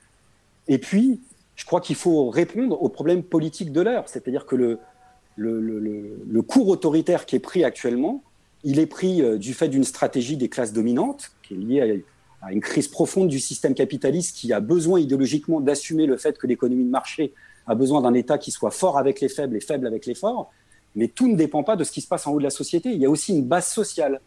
Et 0.69 0.79
puis, 0.79 1.21
je 1.57 1.65
crois 1.65 1.81
qu'il 1.81 1.97
faut 1.97 2.31
répondre 2.31 2.81
aux 2.81 2.89
problèmes 2.89 3.25
politiques 3.25 3.73
de 3.73 3.81
l'heure. 3.81 4.09
C'est-à-dire 4.09 4.47
que 4.47 4.55
le, 4.55 4.79
le, 5.37 5.59
le, 5.61 6.43
cours 6.43 6.69
autoritaire 6.69 7.27
qui 7.27 7.35
est 7.35 7.41
pris 7.41 7.65
actuellement, 7.65 8.23
il 8.65 8.79
est 8.79 8.87
pris 8.87 9.23
euh, 9.23 9.39
du 9.39 9.55
fait 9.55 9.69
d'une 9.69 9.85
stratégie 9.85 10.37
des 10.37 10.49
classes 10.49 10.73
dominantes, 10.73 11.33
qui 11.43 11.55
est 11.55 11.57
liée 11.57 12.05
à 12.43 12.53
une 12.53 12.61
crise 12.61 12.89
profonde 12.89 13.29
du 13.29 13.39
système 13.39 13.75
capitaliste 13.75 14.37
qui 14.37 14.53
a 14.53 14.61
besoin 14.61 15.01
idéologiquement 15.01 15.61
d'assumer 15.61 16.07
le 16.07 16.17
fait 16.17 16.39
que 16.39 16.47
l'économie 16.47 16.85
de 16.85 16.91
marché 16.91 17.35
a 17.67 17.75
besoin 17.75 18.01
d'un 18.01 18.15
État 18.15 18.39
qui 18.39 18.51
soit 18.51 18.71
fort 18.71 18.99
avec 18.99 19.21
les 19.21 19.29
faibles 19.29 19.57
et 19.57 19.61
faible 19.61 19.87
avec 19.87 20.07
les 20.07 20.15
forts. 20.15 20.51
Mais 20.97 21.09
tout 21.09 21.29
ne 21.29 21.37
dépend 21.37 21.63
pas 21.63 21.77
de 21.77 21.85
ce 21.85 21.93
qui 21.93 22.01
se 22.01 22.09
passe 22.09 22.27
en 22.27 22.33
haut 22.33 22.39
de 22.39 22.45
la 22.45 22.51
société. 22.51 22.91
Il 22.91 23.01
y 23.01 23.07
a 23.07 23.11
aussi 23.11 23.33
une 23.33 23.45
base 23.45 23.69
sociale 23.69 24.21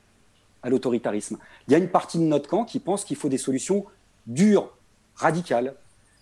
à 0.61 0.69
l'autoritarisme. 0.69 1.37
Il 1.67 1.71
y 1.71 1.75
a 1.75 1.77
une 1.77 1.89
partie 1.89 2.17
de 2.17 2.23
notre 2.23 2.47
camp 2.47 2.63
qui 2.63 2.79
pense 2.79 3.03
qu'il 3.03 3.17
faut 3.17 3.29
des 3.29 3.37
solutions 3.37 3.85
dures, 4.27 4.73
radicales, 5.15 5.75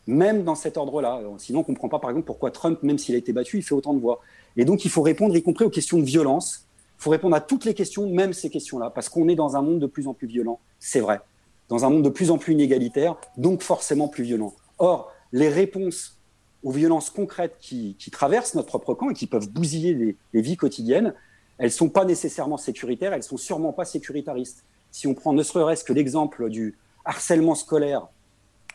même 0.07 0.43
dans 0.43 0.55
cet 0.55 0.77
ordre-là. 0.77 1.21
Sinon, 1.37 1.59
on 1.59 1.61
ne 1.61 1.65
comprend 1.65 1.89
pas, 1.89 1.99
par 1.99 2.09
exemple, 2.09 2.25
pourquoi 2.25 2.49
Trump, 2.49 2.81
même 2.81 2.97
s'il 2.97 3.13
a 3.13 3.17
été 3.19 3.33
battu, 3.33 3.57
il 3.57 3.63
fait 3.63 3.75
autant 3.75 3.93
de 3.93 3.99
voix. 3.99 4.21
Et 4.57 4.65
donc, 4.65 4.83
il 4.83 4.89
faut 4.89 5.03
répondre, 5.03 5.35
y 5.35 5.43
compris 5.43 5.65
aux 5.65 5.69
questions 5.69 5.99
de 5.99 6.03
violence. 6.03 6.65
Faut 7.01 7.09
répondre 7.09 7.35
à 7.35 7.41
toutes 7.41 7.65
les 7.65 7.73
questions, 7.73 8.07
même 8.07 8.31
ces 8.31 8.51
questions-là, 8.51 8.91
parce 8.91 9.09
qu'on 9.09 9.27
est 9.27 9.33
dans 9.33 9.55
un 9.55 9.63
monde 9.63 9.79
de 9.79 9.87
plus 9.87 10.07
en 10.07 10.13
plus 10.13 10.27
violent, 10.27 10.59
c'est 10.77 10.99
vrai. 10.99 11.19
Dans 11.67 11.83
un 11.83 11.89
monde 11.89 12.03
de 12.03 12.09
plus 12.09 12.29
en 12.29 12.37
plus 12.37 12.53
inégalitaire, 12.53 13.15
donc 13.37 13.63
forcément 13.63 14.07
plus 14.07 14.23
violent. 14.23 14.53
Or, 14.77 15.11
les 15.31 15.49
réponses 15.49 16.19
aux 16.61 16.69
violences 16.69 17.09
concrètes 17.09 17.57
qui, 17.59 17.95
traversent 18.11 18.53
notre 18.53 18.67
propre 18.67 18.93
camp 18.93 19.09
et 19.09 19.15
qui 19.15 19.25
peuvent 19.25 19.49
bousiller 19.49 20.15
les, 20.31 20.41
vies 20.43 20.57
quotidiennes, 20.57 21.15
elles 21.57 21.65
ne 21.65 21.71
sont 21.71 21.89
pas 21.89 22.05
nécessairement 22.05 22.57
sécuritaires, 22.57 23.13
elles 23.13 23.21
ne 23.21 23.23
sont 23.23 23.37
sûrement 23.37 23.73
pas 23.73 23.85
sécuritaristes. 23.85 24.63
Si 24.91 25.07
on 25.07 25.15
prend 25.15 25.33
ne 25.33 25.41
serait-ce 25.41 25.83
que 25.83 25.93
l'exemple 25.93 26.51
du 26.51 26.77
harcèlement 27.03 27.55
scolaire 27.55 28.09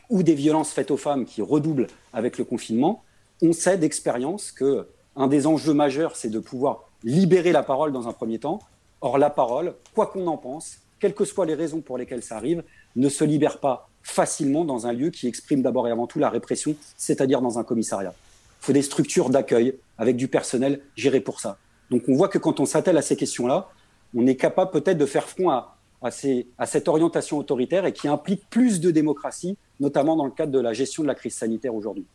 ou 0.09 0.21
des 0.21 0.35
violences 0.35 0.73
faites 0.73 0.91
aux 0.91 0.97
femmes 0.97 1.23
qui 1.23 1.41
redoublent 1.41 1.87
avec 2.11 2.37
le 2.37 2.43
confinement, 2.43 3.05
on 3.41 3.53
sait 3.53 3.77
d'expérience 3.77 4.51
que 4.51 4.85
un 5.15 5.27
des 5.27 5.47
enjeux 5.47 5.73
majeurs, 5.73 6.17
c'est 6.17 6.29
de 6.29 6.39
pouvoir 6.39 6.86
libérer 7.03 7.51
la 7.51 7.63
parole 7.63 7.91
dans 7.91 8.07
un 8.07 8.13
premier 8.13 8.39
temps. 8.39 8.59
Or, 9.01 9.17
la 9.17 9.29
parole, 9.29 9.75
quoi 9.93 10.07
qu'on 10.07 10.25
en 10.27 10.37
pense, 10.37 10.79
quelles 10.99 11.13
que 11.13 11.25
soient 11.25 11.45
les 11.45 11.53
raisons 11.53 11.81
pour 11.81 11.97
lesquelles 11.97 12.23
ça 12.23 12.37
arrive, 12.37 12.63
ne 12.95 13.09
se 13.09 13.23
libère 13.23 13.59
pas 13.59 13.89
facilement 14.01 14.65
dans 14.65 14.87
un 14.87 14.93
lieu 14.93 15.09
qui 15.09 15.27
exprime 15.27 15.61
d'abord 15.61 15.87
et 15.87 15.91
avant 15.91 16.07
tout 16.07 16.19
la 16.19 16.29
répression, 16.29 16.75
c'est-à-dire 16.97 17.41
dans 17.41 17.59
un 17.59 17.63
commissariat. 17.63 18.13
Il 18.61 18.65
faut 18.65 18.73
des 18.73 18.81
structures 18.81 19.29
d'accueil 19.29 19.75
avec 19.97 20.15
du 20.15 20.27
personnel 20.27 20.81
géré 20.95 21.19
pour 21.19 21.39
ça. 21.39 21.57
Donc 21.91 22.03
on 22.07 22.15
voit 22.15 22.27
que 22.27 22.37
quand 22.37 22.59
on 22.59 22.65
s'attelle 22.65 22.97
à 22.97 23.01
ces 23.01 23.15
questions-là, 23.15 23.69
on 24.15 24.25
est 24.25 24.35
capable 24.35 24.71
peut-être 24.71 24.97
de 24.97 25.05
faire 25.05 25.27
front 25.27 25.49
à, 25.49 25.77
à, 26.01 26.09
à, 26.57 26.65
cette 26.65 26.87
orientation 26.87 27.37
autoritaire 27.37 27.85
et 27.85 27.93
qui 27.93 28.07
implique 28.07 28.49
plus 28.49 28.79
de 28.79 28.91
démocratie, 28.91 29.57
notamment 29.79 30.15
dans 30.15 30.25
le 30.25 30.31
cadre 30.31 30.51
de 30.51 30.59
la 30.59 30.73
gestion 30.73 31.03
de 31.03 31.07
la 31.07 31.15
crise 31.15 31.35
sanitaire 31.35 31.75
aujourd'hui. 31.75 32.05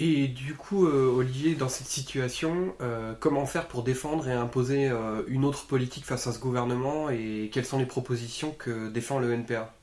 Et 0.00 0.28
du 0.28 0.54
coup, 0.54 0.86
euh, 0.86 1.12
Olivier, 1.12 1.56
dans 1.56 1.68
cette 1.68 1.88
situation, 1.88 2.72
euh, 2.80 3.14
comment 3.18 3.46
faire 3.46 3.66
pour 3.66 3.82
défendre 3.82 4.28
et 4.28 4.32
imposer 4.32 4.88
euh, 4.88 5.24
une 5.26 5.44
autre 5.44 5.66
politique 5.66 6.04
face 6.04 6.28
à 6.28 6.32
ce 6.32 6.38
gouvernement 6.38 7.10
et 7.10 7.50
quelles 7.52 7.64
sont 7.64 7.78
les 7.78 7.86
propositions 7.86 8.54
que 8.56 8.90
défend 8.90 9.18
le 9.18 9.32
NPA 9.32 9.74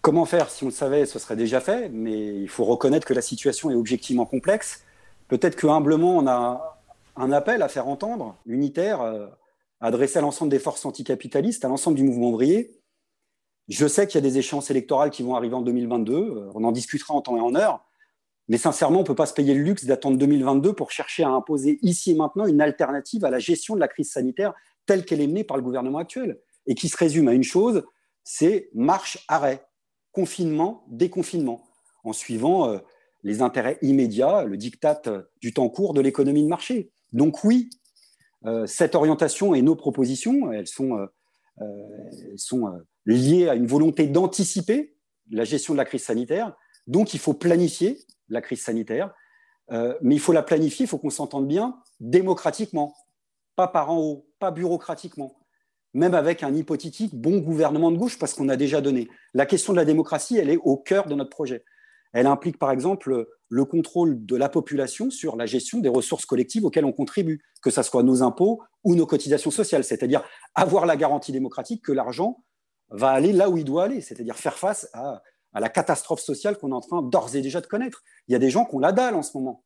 Comment 0.00 0.24
faire? 0.24 0.50
Si 0.50 0.64
on 0.64 0.66
le 0.66 0.72
savait, 0.72 1.06
ce 1.06 1.20
serait 1.20 1.36
déjà 1.36 1.60
fait, 1.60 1.88
mais 1.90 2.34
il 2.34 2.48
faut 2.48 2.64
reconnaître 2.64 3.06
que 3.06 3.14
la 3.14 3.22
situation 3.22 3.70
est 3.70 3.76
objectivement 3.76 4.26
complexe. 4.26 4.82
Peut-être 5.28 5.54
que 5.54 5.68
humblement, 5.68 6.16
on 6.16 6.26
a 6.26 6.80
un 7.14 7.30
appel 7.30 7.62
à 7.62 7.68
faire 7.68 7.86
entendre, 7.86 8.36
unitaire, 8.46 9.00
adressé 9.80 10.18
à 10.18 10.22
l'ensemble 10.22 10.50
des 10.50 10.58
forces 10.58 10.84
anticapitalistes, 10.84 11.64
à 11.64 11.68
l'ensemble 11.68 11.96
du 11.96 12.02
mouvement 12.02 12.30
ouvrier. 12.30 12.72
Je 13.68 13.86
sais 13.86 14.08
qu'il 14.08 14.16
y 14.16 14.26
a 14.26 14.28
des 14.28 14.38
échéances 14.38 14.72
électorales 14.72 15.10
qui 15.10 15.22
vont 15.22 15.36
arriver 15.36 15.54
en 15.54 15.62
2022, 15.62 16.50
on 16.52 16.64
en 16.64 16.72
discutera 16.72 17.14
en 17.14 17.20
temps 17.20 17.36
et 17.36 17.40
en 17.40 17.54
heure. 17.54 17.84
Mais 18.48 18.58
sincèrement, 18.58 18.98
on 18.98 19.02
ne 19.02 19.06
peut 19.06 19.14
pas 19.14 19.26
se 19.26 19.34
payer 19.34 19.54
le 19.54 19.62
luxe 19.62 19.84
d'attendre 19.84 20.18
2022 20.18 20.72
pour 20.72 20.90
chercher 20.90 21.22
à 21.22 21.28
imposer 21.28 21.78
ici 21.82 22.10
et 22.10 22.14
maintenant 22.14 22.46
une 22.46 22.60
alternative 22.60 23.24
à 23.24 23.30
la 23.30 23.38
gestion 23.38 23.74
de 23.74 23.80
la 23.80 23.88
crise 23.88 24.10
sanitaire 24.10 24.52
telle 24.86 25.04
qu'elle 25.04 25.20
est 25.20 25.26
menée 25.26 25.44
par 25.44 25.56
le 25.56 25.62
gouvernement 25.62 25.98
actuel 25.98 26.40
et 26.66 26.74
qui 26.74 26.88
se 26.88 26.96
résume 26.96 27.28
à 27.28 27.34
une 27.34 27.44
chose, 27.44 27.84
c'est 28.24 28.68
marche-arrêt, 28.74 29.64
confinement, 30.12 30.84
déconfinement, 30.88 31.64
en 32.04 32.12
suivant 32.12 32.68
euh, 32.68 32.78
les 33.22 33.42
intérêts 33.42 33.78
immédiats, 33.82 34.44
le 34.44 34.56
diktat 34.56 35.02
euh, 35.06 35.22
du 35.40 35.52
temps 35.52 35.68
court 35.68 35.94
de 35.94 36.00
l'économie 36.00 36.42
de 36.42 36.48
marché. 36.48 36.92
Donc 37.12 37.44
oui, 37.44 37.70
euh, 38.44 38.66
cette 38.66 38.94
orientation 38.94 39.54
et 39.54 39.62
nos 39.62 39.76
propositions, 39.76 40.52
elles 40.52 40.66
sont, 40.66 40.98
elles 41.58 42.38
sont 42.38 42.72
liées 43.06 43.48
à 43.48 43.54
une 43.54 43.66
volonté 43.66 44.06
d'anticiper 44.06 44.96
la 45.30 45.44
gestion 45.44 45.74
de 45.74 45.78
la 45.78 45.84
crise 45.84 46.02
sanitaire. 46.02 46.56
Donc 46.86 47.14
il 47.14 47.20
faut 47.20 47.34
planifier 47.34 47.98
la 48.32 48.40
crise 48.40 48.62
sanitaire. 48.62 49.12
Euh, 49.70 49.96
mais 50.02 50.16
il 50.16 50.20
faut 50.20 50.32
la 50.32 50.42
planifier, 50.42 50.84
il 50.84 50.88
faut 50.88 50.98
qu'on 50.98 51.10
s'entende 51.10 51.46
bien 51.46 51.78
démocratiquement, 52.00 52.94
pas 53.56 53.68
par 53.68 53.90
en 53.90 53.98
haut, 53.98 54.26
pas 54.38 54.50
bureaucratiquement, 54.50 55.36
même 55.94 56.14
avec 56.14 56.42
un 56.42 56.54
hypothétique 56.54 57.14
bon 57.14 57.38
gouvernement 57.38 57.90
de 57.90 57.96
gauche, 57.96 58.18
parce 58.18 58.34
qu'on 58.34 58.48
a 58.48 58.56
déjà 58.56 58.80
donné. 58.80 59.08
La 59.34 59.46
question 59.46 59.72
de 59.72 59.78
la 59.78 59.84
démocratie, 59.84 60.36
elle 60.36 60.50
est 60.50 60.58
au 60.58 60.76
cœur 60.76 61.06
de 61.06 61.14
notre 61.14 61.30
projet. 61.30 61.64
Elle 62.12 62.26
implique 62.26 62.58
par 62.58 62.70
exemple 62.70 63.26
le 63.48 63.64
contrôle 63.64 64.24
de 64.26 64.36
la 64.36 64.48
population 64.48 65.10
sur 65.10 65.36
la 65.36 65.46
gestion 65.46 65.78
des 65.78 65.88
ressources 65.88 66.26
collectives 66.26 66.64
auxquelles 66.64 66.84
on 66.84 66.92
contribue, 66.92 67.42
que 67.62 67.70
ce 67.70 67.82
soit 67.82 68.02
nos 68.02 68.22
impôts 68.22 68.62
ou 68.84 68.94
nos 68.94 69.06
cotisations 69.06 69.50
sociales, 69.50 69.84
c'est-à-dire 69.84 70.22
avoir 70.54 70.84
la 70.84 70.96
garantie 70.96 71.32
démocratique 71.32 71.82
que 71.84 71.92
l'argent 71.92 72.44
va 72.90 73.10
aller 73.10 73.32
là 73.32 73.48
où 73.48 73.56
il 73.56 73.64
doit 73.64 73.84
aller, 73.84 74.00
c'est-à-dire 74.00 74.36
faire 74.36 74.58
face 74.58 74.88
à 74.92 75.22
à 75.52 75.60
la 75.60 75.68
catastrophe 75.68 76.20
sociale 76.20 76.58
qu'on 76.58 76.70
est 76.70 76.74
en 76.74 76.80
train 76.80 77.02
d'ores 77.02 77.34
et 77.36 77.42
déjà 77.42 77.60
de 77.60 77.66
connaître. 77.66 78.02
Il 78.28 78.32
y 78.32 78.34
a 78.34 78.38
des 78.38 78.50
gens 78.50 78.64
qui 78.64 78.74
ont 78.74 78.78
la 78.78 78.92
dalle 78.92 79.14
en 79.14 79.22
ce 79.22 79.36
moment, 79.36 79.64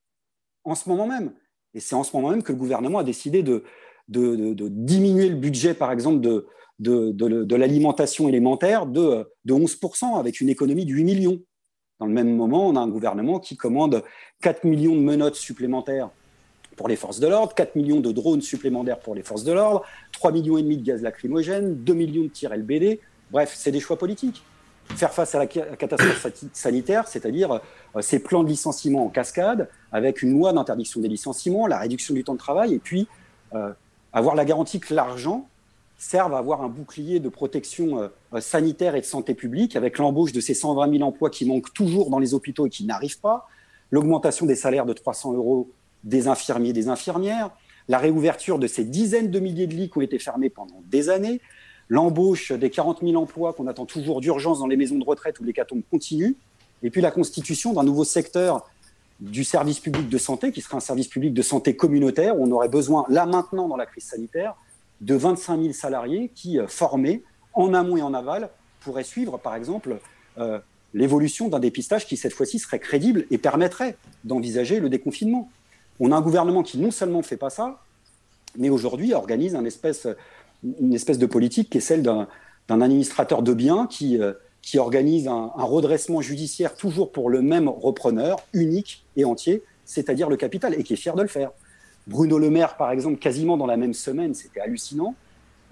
en 0.64 0.74
ce 0.74 0.88
moment 0.88 1.06
même. 1.06 1.32
Et 1.74 1.80
c'est 1.80 1.94
en 1.94 2.04
ce 2.04 2.16
moment 2.16 2.30
même 2.30 2.42
que 2.42 2.52
le 2.52 2.58
gouvernement 2.58 2.98
a 2.98 3.04
décidé 3.04 3.42
de, 3.42 3.62
diminuer 4.08 5.28
le 5.28 5.36
budget, 5.36 5.74
par 5.74 5.92
exemple, 5.92 6.20
de, 6.20 6.46
de, 6.78 7.56
l'alimentation 7.56 8.28
élémentaire 8.28 8.86
de, 8.86 9.28
11%, 9.46 10.18
avec 10.18 10.40
une 10.40 10.48
économie 10.48 10.86
de 10.86 10.92
8 10.92 11.04
millions. 11.04 11.40
Dans 11.98 12.06
le 12.06 12.12
même 12.12 12.34
moment, 12.34 12.68
on 12.68 12.76
a 12.76 12.80
un 12.80 12.88
gouvernement 12.88 13.40
qui 13.40 13.56
commande 13.56 14.02
4 14.42 14.64
millions 14.64 14.94
de 14.94 15.00
menottes 15.00 15.36
supplémentaires 15.36 16.10
pour 16.76 16.88
les 16.88 16.96
forces 16.96 17.20
de 17.20 17.26
l'ordre, 17.26 17.54
4 17.54 17.74
millions 17.74 18.00
de 18.00 18.12
drones 18.12 18.42
supplémentaires 18.42 19.00
pour 19.00 19.14
les 19.14 19.22
forces 19.22 19.44
de 19.44 19.52
l'ordre, 19.52 19.82
3 20.12 20.32
millions 20.32 20.58
et 20.58 20.62
demi 20.62 20.76
de 20.76 20.82
gaz 20.82 21.00
lacrymogène, 21.00 21.74
2 21.74 21.94
millions 21.94 22.24
de 22.24 22.28
tirs 22.28 22.54
LBD. 22.54 23.00
Bref, 23.30 23.54
c'est 23.56 23.70
des 23.70 23.80
choix 23.80 23.96
politiques 23.96 24.42
faire 24.94 25.12
face 25.12 25.34
à 25.34 25.38
la 25.38 25.46
catastrophe 25.46 26.26
sanitaire, 26.52 27.08
c'est-à-dire 27.08 27.60
euh, 27.96 28.00
ces 28.02 28.18
plans 28.18 28.42
de 28.42 28.48
licenciement 28.48 29.06
en 29.06 29.08
cascade, 29.08 29.68
avec 29.92 30.22
une 30.22 30.32
loi 30.32 30.52
d'interdiction 30.52 31.00
des 31.00 31.08
licenciements, 31.08 31.66
la 31.66 31.78
réduction 31.78 32.14
du 32.14 32.24
temps 32.24 32.34
de 32.34 32.38
travail, 32.38 32.74
et 32.74 32.78
puis 32.78 33.08
euh, 33.54 33.72
avoir 34.12 34.34
la 34.34 34.44
garantie 34.44 34.80
que 34.80 34.94
l'argent 34.94 35.48
serve 35.98 36.34
à 36.34 36.38
avoir 36.38 36.62
un 36.62 36.68
bouclier 36.68 37.20
de 37.20 37.28
protection 37.28 38.02
euh, 38.02 38.40
sanitaire 38.40 38.94
et 38.94 39.00
de 39.00 39.06
santé 39.06 39.34
publique, 39.34 39.76
avec 39.76 39.98
l'embauche 39.98 40.32
de 40.32 40.40
ces 40.40 40.54
120 40.54 40.90
000 40.92 41.02
emplois 41.02 41.30
qui 41.30 41.46
manquent 41.46 41.72
toujours 41.72 42.10
dans 42.10 42.18
les 42.18 42.34
hôpitaux 42.34 42.66
et 42.66 42.70
qui 42.70 42.84
n'arrivent 42.84 43.20
pas, 43.20 43.48
l'augmentation 43.90 44.46
des 44.46 44.56
salaires 44.56 44.86
de 44.86 44.92
300 44.92 45.34
euros 45.34 45.70
des 46.04 46.28
infirmiers 46.28 46.70
et 46.70 46.74
des 46.74 46.88
infirmières, 46.88 47.50
la 47.88 47.98
réouverture 47.98 48.58
de 48.58 48.66
ces 48.66 48.84
dizaines 48.84 49.30
de 49.30 49.38
milliers 49.38 49.66
de 49.66 49.74
lits 49.74 49.90
qui 49.90 49.98
ont 49.98 50.02
été 50.02 50.18
fermés 50.18 50.50
pendant 50.50 50.82
des 50.86 51.08
années, 51.08 51.40
l'embauche 51.88 52.52
des 52.52 52.70
40 52.70 53.00
000 53.02 53.14
emplois 53.20 53.52
qu'on 53.52 53.66
attend 53.66 53.86
toujours 53.86 54.20
d'urgence 54.20 54.58
dans 54.58 54.66
les 54.66 54.76
maisons 54.76 54.98
de 54.98 55.04
retraite 55.04 55.38
où 55.40 55.44
l'hécatombe 55.44 55.82
continue, 55.90 56.36
et 56.82 56.90
puis 56.90 57.00
la 57.00 57.10
constitution 57.10 57.72
d'un 57.72 57.84
nouveau 57.84 58.04
secteur 58.04 58.68
du 59.20 59.44
service 59.44 59.80
public 59.80 60.08
de 60.08 60.18
santé, 60.18 60.52
qui 60.52 60.60
serait 60.60 60.76
un 60.76 60.80
service 60.80 61.08
public 61.08 61.32
de 61.32 61.42
santé 61.42 61.74
communautaire, 61.74 62.38
où 62.38 62.44
on 62.44 62.50
aurait 62.50 62.68
besoin, 62.68 63.06
là 63.08 63.24
maintenant 63.24 63.68
dans 63.68 63.76
la 63.76 63.86
crise 63.86 64.04
sanitaire, 64.04 64.54
de 65.00 65.14
25 65.14 65.60
000 65.60 65.72
salariés 65.72 66.30
qui, 66.34 66.58
euh, 66.58 66.66
formés 66.66 67.22
en 67.54 67.72
amont 67.74 67.96
et 67.96 68.02
en 68.02 68.14
aval, 68.14 68.50
pourraient 68.80 69.04
suivre, 69.04 69.38
par 69.38 69.54
exemple, 69.54 69.98
euh, 70.38 70.58
l'évolution 70.94 71.48
d'un 71.48 71.58
dépistage 71.58 72.06
qui, 72.06 72.16
cette 72.16 72.32
fois-ci, 72.32 72.58
serait 72.58 72.78
crédible 72.78 73.26
et 73.30 73.38
permettrait 73.38 73.96
d'envisager 74.24 74.80
le 74.80 74.88
déconfinement. 74.88 75.50
On 76.00 76.12
a 76.12 76.16
un 76.16 76.20
gouvernement 76.20 76.62
qui 76.62 76.78
non 76.78 76.90
seulement 76.90 77.18
ne 77.18 77.24
fait 77.24 77.36
pas 77.36 77.50
ça, 77.50 77.82
mais 78.56 78.68
aujourd'hui 78.68 79.12
organise 79.12 79.54
un 79.54 79.64
espèce 79.64 80.06
une 80.62 80.94
espèce 80.94 81.18
de 81.18 81.26
politique 81.26 81.70
qui 81.70 81.78
est 81.78 81.80
celle 81.80 82.02
d'un 82.02 82.28
administrateur 82.68 83.42
de 83.42 83.52
biens 83.54 83.86
qui, 83.86 84.20
euh, 84.20 84.32
qui 84.62 84.78
organise 84.78 85.28
un, 85.28 85.52
redressement 85.56 86.20
judiciaire 86.20 86.74
toujours 86.74 87.12
pour 87.12 87.30
le 87.30 87.42
même 87.42 87.68
repreneur, 87.68 88.38
unique 88.52 89.04
et 89.16 89.24
entier, 89.24 89.62
c'est-à-dire 89.84 90.28
le 90.28 90.36
capital, 90.36 90.74
et 90.74 90.82
qui 90.82 90.94
est 90.94 90.96
fier 90.96 91.14
de 91.14 91.22
le 91.22 91.28
faire. 91.28 91.52
Bruno 92.06 92.38
Le 92.38 92.50
Maire, 92.50 92.76
par 92.76 92.90
exemple, 92.90 93.18
quasiment 93.18 93.56
dans 93.56 93.66
la 93.66 93.76
même 93.76 93.94
semaine, 93.94 94.34
c'était 94.34 94.60
hallucinant, 94.60 95.14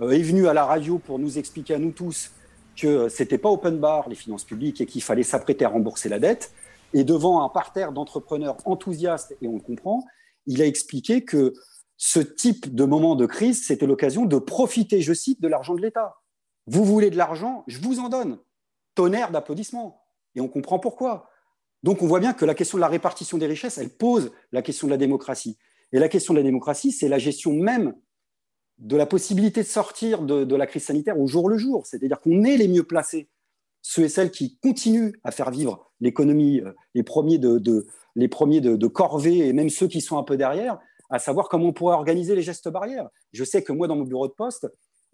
euh, 0.01 0.11
est 0.11 0.23
venu 0.23 0.47
à 0.47 0.55
la 0.55 0.65
radio 0.65 0.99
pour 0.99 1.19
nous 1.19 1.39
expliquer 1.39 1.75
à 1.75 1.79
nous 1.79 1.91
tous 1.91 2.31
que 2.77 3.09
c'était 3.09 3.39
pas 3.39 3.51
open 3.51 3.79
bar 3.79 4.09
les 4.09 4.17
finances 4.17 4.45
publiques 4.45 4.81
et 4.81 4.87
qu'il 4.87 5.03
fallait 5.03 5.23
s'apprêter 5.23 5.65
à 5.65 5.69
rembourser 5.69 6.09
la 6.09 6.19
dette. 6.19 6.53
Et 6.93 7.03
devant 7.03 7.45
un 7.45 7.49
parterre 7.49 7.93
d'entrepreneurs 7.93 8.57
enthousiastes, 8.65 9.37
et 9.43 9.49
on 9.49 9.55
le 9.55 9.61
comprend, 9.61 10.05
il 10.47 10.63
a 10.63 10.67
expliqué 10.67 11.25
que 11.25 11.53
ce 11.97 12.21
type 12.21 12.75
de 12.75 12.85
moment 12.85 13.15
de 13.15 13.27
crise, 13.27 13.67
c'était 13.67 13.87
l'occasion 13.87 14.25
de 14.25 14.39
profiter, 14.39 15.01
je 15.01 15.13
cite, 15.13 15.41
de 15.41 15.49
l'argent 15.49 15.75
de 15.75 15.83
l'État. 15.83 16.17
Vous 16.67 16.85
voulez 16.85 17.11
de 17.11 17.17
l'argent, 17.17 17.65
je 17.67 17.79
vous 17.79 18.01
en 18.01 18.09
donne. 18.09 18.39
Tonnerre 18.95 19.31
d'applaudissements. 19.31 20.03
Et 20.35 20.41
on 20.41 20.49
comprend 20.49 20.79
pourquoi. 20.79 21.29
Donc 21.83 22.03
on 22.03 22.07
voit 22.07 22.21
bien 22.21 22.33
que 22.33 22.45
la 22.45 22.55
question 22.55 22.79
de 22.79 22.81
la 22.81 22.89
répartition 22.89 23.39
des 23.39 23.47
richesses, 23.47 23.79
elle 23.79 23.91
pose 23.91 24.33
la 24.53 24.63
question 24.63 24.87
de 24.87 24.91
la 24.91 24.97
démocratie. 24.97 25.59
Et 25.93 25.99
la 25.99 26.09
question 26.09 26.35
de 26.35 26.39
la 26.39 26.45
démocratie, 26.45 26.93
c'est 26.93 27.09
la 27.09 27.19
gestion 27.19 27.53
même 27.53 27.95
de 28.79 28.97
la 28.97 29.07
possibilité 29.07 29.63
de 29.63 29.69
sortir 29.69 30.23
de, 30.23 30.57
la 30.57 30.67
crise 30.67 30.85
sanitaire 30.85 31.21
au 31.21 31.27
jour 31.27 31.49
le 31.49 31.59
jour. 31.59 31.87
C'est-à-dire 31.87 32.21
qu'on 32.21 32.43
est 32.43 32.57
les 32.57 32.67
mieux 32.67 32.83
placés, 32.83 33.29
ceux 33.83 34.05
et 34.05 34.09
celles 34.09 34.31
qui 34.31 34.59
continuent 34.59 35.13
à 35.23 35.31
faire 35.31 35.51
vivre 35.51 35.93
l'économie, 36.01 36.61
euh, 36.61 36.73
les 36.95 37.05
premiers 37.05 37.39
de, 37.39 37.87
les 38.17 38.29
premiers 38.29 38.61
de 38.61 38.87
corvée 38.87 39.47
et 39.47 39.53
même 39.53 39.69
ceux 39.69 39.87
qui 39.87 40.01
sont 40.01 40.19
un 40.19 40.25
peu 40.25 40.37
derrière, 40.37 40.81
à 41.15 41.19
savoir 41.19 41.49
comment 41.49 41.67
on 41.67 41.73
pourrait 41.73 41.95
organiser 41.95 42.35
les 42.35 42.43
gestes 42.43 42.69
barrières. 42.69 43.09
Je 43.33 43.45
sais 43.45 43.63
que 43.63 43.73
moi, 43.73 43.87
dans 43.87 43.97
mon 43.97 44.05
bureau 44.05 44.27
de 44.27 44.33
poste, 44.33 44.67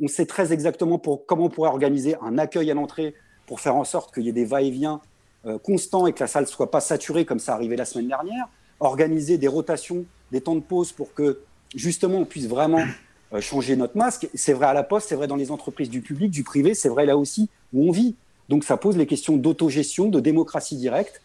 on 0.03 0.09
sait 0.09 0.27
très 0.27 0.53
exactement 0.53 0.99
comment 0.99 1.45
on 1.45 1.51
pourrait 1.51 1.69
organiser 1.69 2.17
un 2.23 2.39
accueil 2.39 2.71
à 2.71 2.75
l'entrée 2.75 3.15
pour 3.47 3.61
faire 3.61 3.77
en 3.77 3.85
sorte 3.85 4.15
qu'il 4.15 4.25
y 4.25 4.29
ait 4.29 4.33
des 4.33 4.45
va-et-vient 4.45 5.01
euh, 5.47 5.59
constants 5.59 6.07
et 6.07 6.13
que 6.13 6.21
la 6.21 6.27
salle 6.27 6.45
ne 6.45 6.49
soit 6.49 6.71
pas 6.71 6.81
saturée 6.81 7.25
comme 7.25 7.39
ça 7.39 7.55
arrivait 7.55 7.77
la 7.77 7.85
semaine 7.85 8.09
dernière, 8.09 8.49
organiser 8.81 9.37
des 9.37 9.49
rotations, 9.49 10.05
des 10.33 10.41
temps 10.41 10.55
de 10.55 10.61
pause 10.61 10.93
pour 10.93 11.13
que 11.13 11.41
justement 11.75 12.19
on 12.19 12.25
puisse 12.25 12.47
vraiment 12.47 12.85
euh, 13.35 13.41
changer 13.41 13.77
notre 13.77 13.97
masque. 13.97 14.29
C'est 14.35 14.55
vrai 14.55 14.67
à 14.67 14.73
la 14.73 14.83
poste, 14.83 15.09
c'est 15.09 15.17
vrai 15.17 15.27
dans 15.27 15.37
les 15.37 15.51
entreprises 15.51 15.91
du 15.91 16.01
public, 16.01 16.31
du 16.31 16.45
privé, 16.45 16.75
c'est 16.75 16.89
vrai 16.89 17.05
là 17.05 17.17
aussi 17.17 17.51
où 17.73 17.89
on 17.89 17.93
vit. 17.93 18.17
Donc 18.49 18.65
ça 18.65 18.77
pose 18.77 18.97
les 18.97 19.07
questions 19.07 19.37
d'autogestion, 19.37 20.09
de 20.09 20.21
démocratie 20.21 20.77
directe 20.77 21.21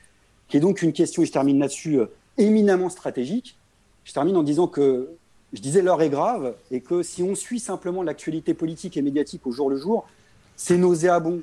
qui 0.48 0.58
est 0.58 0.60
donc 0.60 0.82
une 0.82 0.94
question, 0.94 1.24
et 1.24 1.26
je 1.26 1.32
termine 1.32 1.60
là-dessus, 1.60 2.00
euh, 2.00 2.06
éminemment 2.38 2.90
stratégique. 2.90 3.58
Je 4.06 4.14
termine 4.14 4.38
en 4.38 4.44
disant 4.44 4.68
que 4.68 5.10
je 5.52 5.60
disais 5.60 5.82
l'heure 5.82 6.02
est 6.02 6.10
grave 6.10 6.56
et 6.72 6.80
que 6.80 7.04
si 7.04 7.24
on 7.24 7.36
suit 7.36 7.60
simplement 7.60 8.04
l'actualité 8.04 8.54
politique 8.54 8.96
et 8.98 9.02
médiatique 9.02 9.46
au 9.48 9.52
jour 9.52 9.70
le 9.70 9.78
jour, 9.78 10.06
c'est 10.56 10.78
nauséabond, 10.78 11.42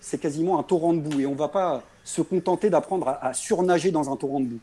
c'est 0.00 0.18
quasiment 0.18 0.58
un 0.58 0.62
torrent 0.62 0.94
de 0.94 1.00
boue 1.00 1.20
et 1.20 1.26
on 1.26 1.32
ne 1.32 1.36
va 1.36 1.48
pas 1.48 1.82
se 2.04 2.22
contenter 2.22 2.70
d'apprendre 2.70 3.18
à, 3.20 3.34
surnager 3.34 3.90
dans 3.90 4.12
un 4.12 4.16
torrent 4.16 4.40
de 4.40 4.46
boue. 4.46 4.60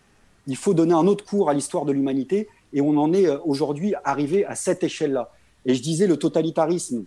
Il 0.47 0.55
faut 0.55 0.73
donner 0.73 0.93
un 0.93 1.05
autre 1.07 1.25
cours 1.25 1.49
à 1.49 1.53
l'histoire 1.53 1.85
de 1.85 1.91
l'humanité 1.91 2.47
et 2.73 2.81
on 2.81 2.97
en 2.97 3.13
est 3.13 3.27
euh, 3.27 3.37
aujourd'hui 3.43 3.93
arrivé 4.03 4.45
à 4.45 4.55
cette 4.55 4.83
échelle-là. 4.83 5.31
Et 5.65 5.75
je 5.75 5.81
disais 5.81 6.07
le 6.07 6.17
totalitarisme 6.17 7.05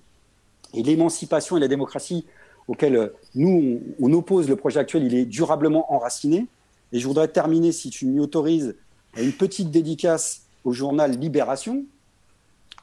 et 0.75 0.83
l'émancipation 0.83 1.57
et 1.57 1.61
la 1.61 1.69
démocratie 1.69 2.27
auxquels 2.69 2.97
euh, 2.97 3.09
nous, 3.35 3.81
on, 3.99 4.13
oppose 4.13 4.49
le 4.49 4.57
projet 4.57 4.79
actuel, 4.79 5.05
il 5.05 5.15
est 5.15 5.25
durablement 5.25 5.93
enraciné. 5.93 6.47
Et 6.93 6.99
je 6.99 7.07
voudrais 7.07 7.29
terminer, 7.29 7.73
si 7.73 7.91
tu 7.91 8.07
m'y 8.07 8.21
autorises, 8.21 8.77
une 9.23 9.33
petite 9.33 9.71
dédicace 9.71 10.43
au 10.65 10.73
journal 10.73 11.13
Libération, 11.13 11.85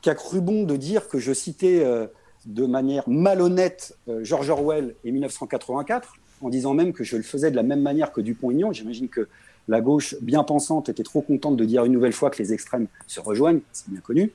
qui 0.01 0.09
a 0.09 0.15
cru 0.15 0.41
bon 0.41 0.63
de 0.63 0.75
dire 0.75 1.07
que 1.07 1.19
je 1.19 1.33
citais 1.33 1.83
euh, 1.83 2.07
de 2.45 2.65
manière 2.65 3.07
malhonnête 3.07 3.97
euh, 4.07 4.23
George 4.23 4.49
Orwell 4.49 4.95
et 5.03 5.11
1984, 5.11 6.13
en 6.41 6.49
disant 6.49 6.73
même 6.73 6.93
que 6.93 7.03
je 7.03 7.17
le 7.17 7.23
faisais 7.23 7.51
de 7.51 7.55
la 7.55 7.63
même 7.63 7.81
manière 7.81 8.11
que 8.11 8.21
Dupont-Aignan. 8.21 8.71
J'imagine 8.71 9.09
que 9.09 9.27
la 9.67 9.81
gauche 9.81 10.15
bien 10.21 10.43
pensante 10.43 10.89
était 10.89 11.03
trop 11.03 11.21
contente 11.21 11.55
de 11.55 11.65
dire 11.65 11.85
une 11.85 11.93
nouvelle 11.93 12.13
fois 12.13 12.29
que 12.29 12.41
les 12.41 12.51
extrêmes 12.53 12.87
se 13.07 13.19
rejoignent, 13.19 13.61
c'est 13.71 13.89
bien 13.89 14.01
connu. 14.01 14.33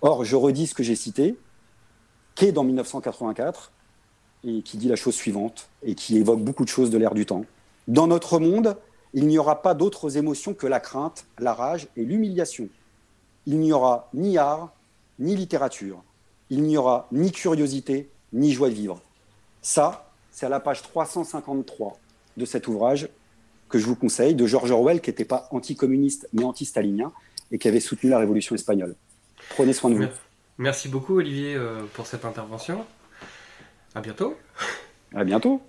Or, 0.00 0.24
je 0.24 0.34
redis 0.34 0.66
ce 0.66 0.74
que 0.74 0.82
j'ai 0.82 0.96
cité, 0.96 1.36
qu'est 2.34 2.50
dans 2.50 2.64
1984, 2.64 3.70
et 4.44 4.62
qui 4.62 4.76
dit 4.76 4.88
la 4.88 4.96
chose 4.96 5.14
suivante, 5.14 5.68
et 5.84 5.94
qui 5.94 6.18
évoque 6.18 6.40
beaucoup 6.40 6.64
de 6.64 6.68
choses 6.68 6.90
de 6.90 6.98
l'ère 6.98 7.14
du 7.14 7.24
temps. 7.24 7.44
Dans 7.86 8.08
notre 8.08 8.40
monde, 8.40 8.76
il 9.14 9.26
n'y 9.26 9.38
aura 9.38 9.62
pas 9.62 9.74
d'autres 9.74 10.16
émotions 10.16 10.54
que 10.54 10.66
la 10.66 10.80
crainte, 10.80 11.26
la 11.38 11.52
rage 11.52 11.88
et 11.96 12.04
l'humiliation. 12.04 12.68
Il 13.46 13.58
n'y 13.58 13.72
aura 13.72 14.08
ni 14.14 14.38
art, 14.38 14.72
ni 15.18 15.36
littérature. 15.36 16.02
Il 16.50 16.62
n'y 16.62 16.76
aura 16.76 17.08
ni 17.12 17.32
curiosité, 17.32 18.10
ni 18.32 18.52
joie 18.52 18.68
de 18.68 18.74
vivre. 18.74 19.00
Ça, 19.60 20.10
c'est 20.30 20.46
à 20.46 20.48
la 20.48 20.60
page 20.60 20.82
353 20.82 21.98
de 22.36 22.44
cet 22.44 22.68
ouvrage 22.68 23.08
que 23.68 23.78
je 23.78 23.86
vous 23.86 23.96
conseille, 23.96 24.34
de 24.34 24.46
George 24.46 24.70
Orwell, 24.70 25.00
qui 25.00 25.10
n'était 25.10 25.24
pas 25.24 25.48
anticommuniste, 25.50 26.28
mais 26.32 26.44
anti-stalinien, 26.44 27.12
et 27.50 27.58
qui 27.58 27.68
avait 27.68 27.80
soutenu 27.80 28.10
la 28.10 28.18
révolution 28.18 28.54
espagnole. 28.54 28.94
Prenez 29.50 29.72
soin 29.72 29.90
de 29.90 29.96
vous. 29.96 30.06
Merci 30.58 30.88
beaucoup, 30.88 31.16
Olivier, 31.16 31.54
euh, 31.54 31.82
pour 31.94 32.06
cette 32.06 32.24
intervention. 32.24 32.84
À 33.94 34.00
bientôt. 34.00 34.36
À 35.14 35.24
bientôt. 35.24 35.62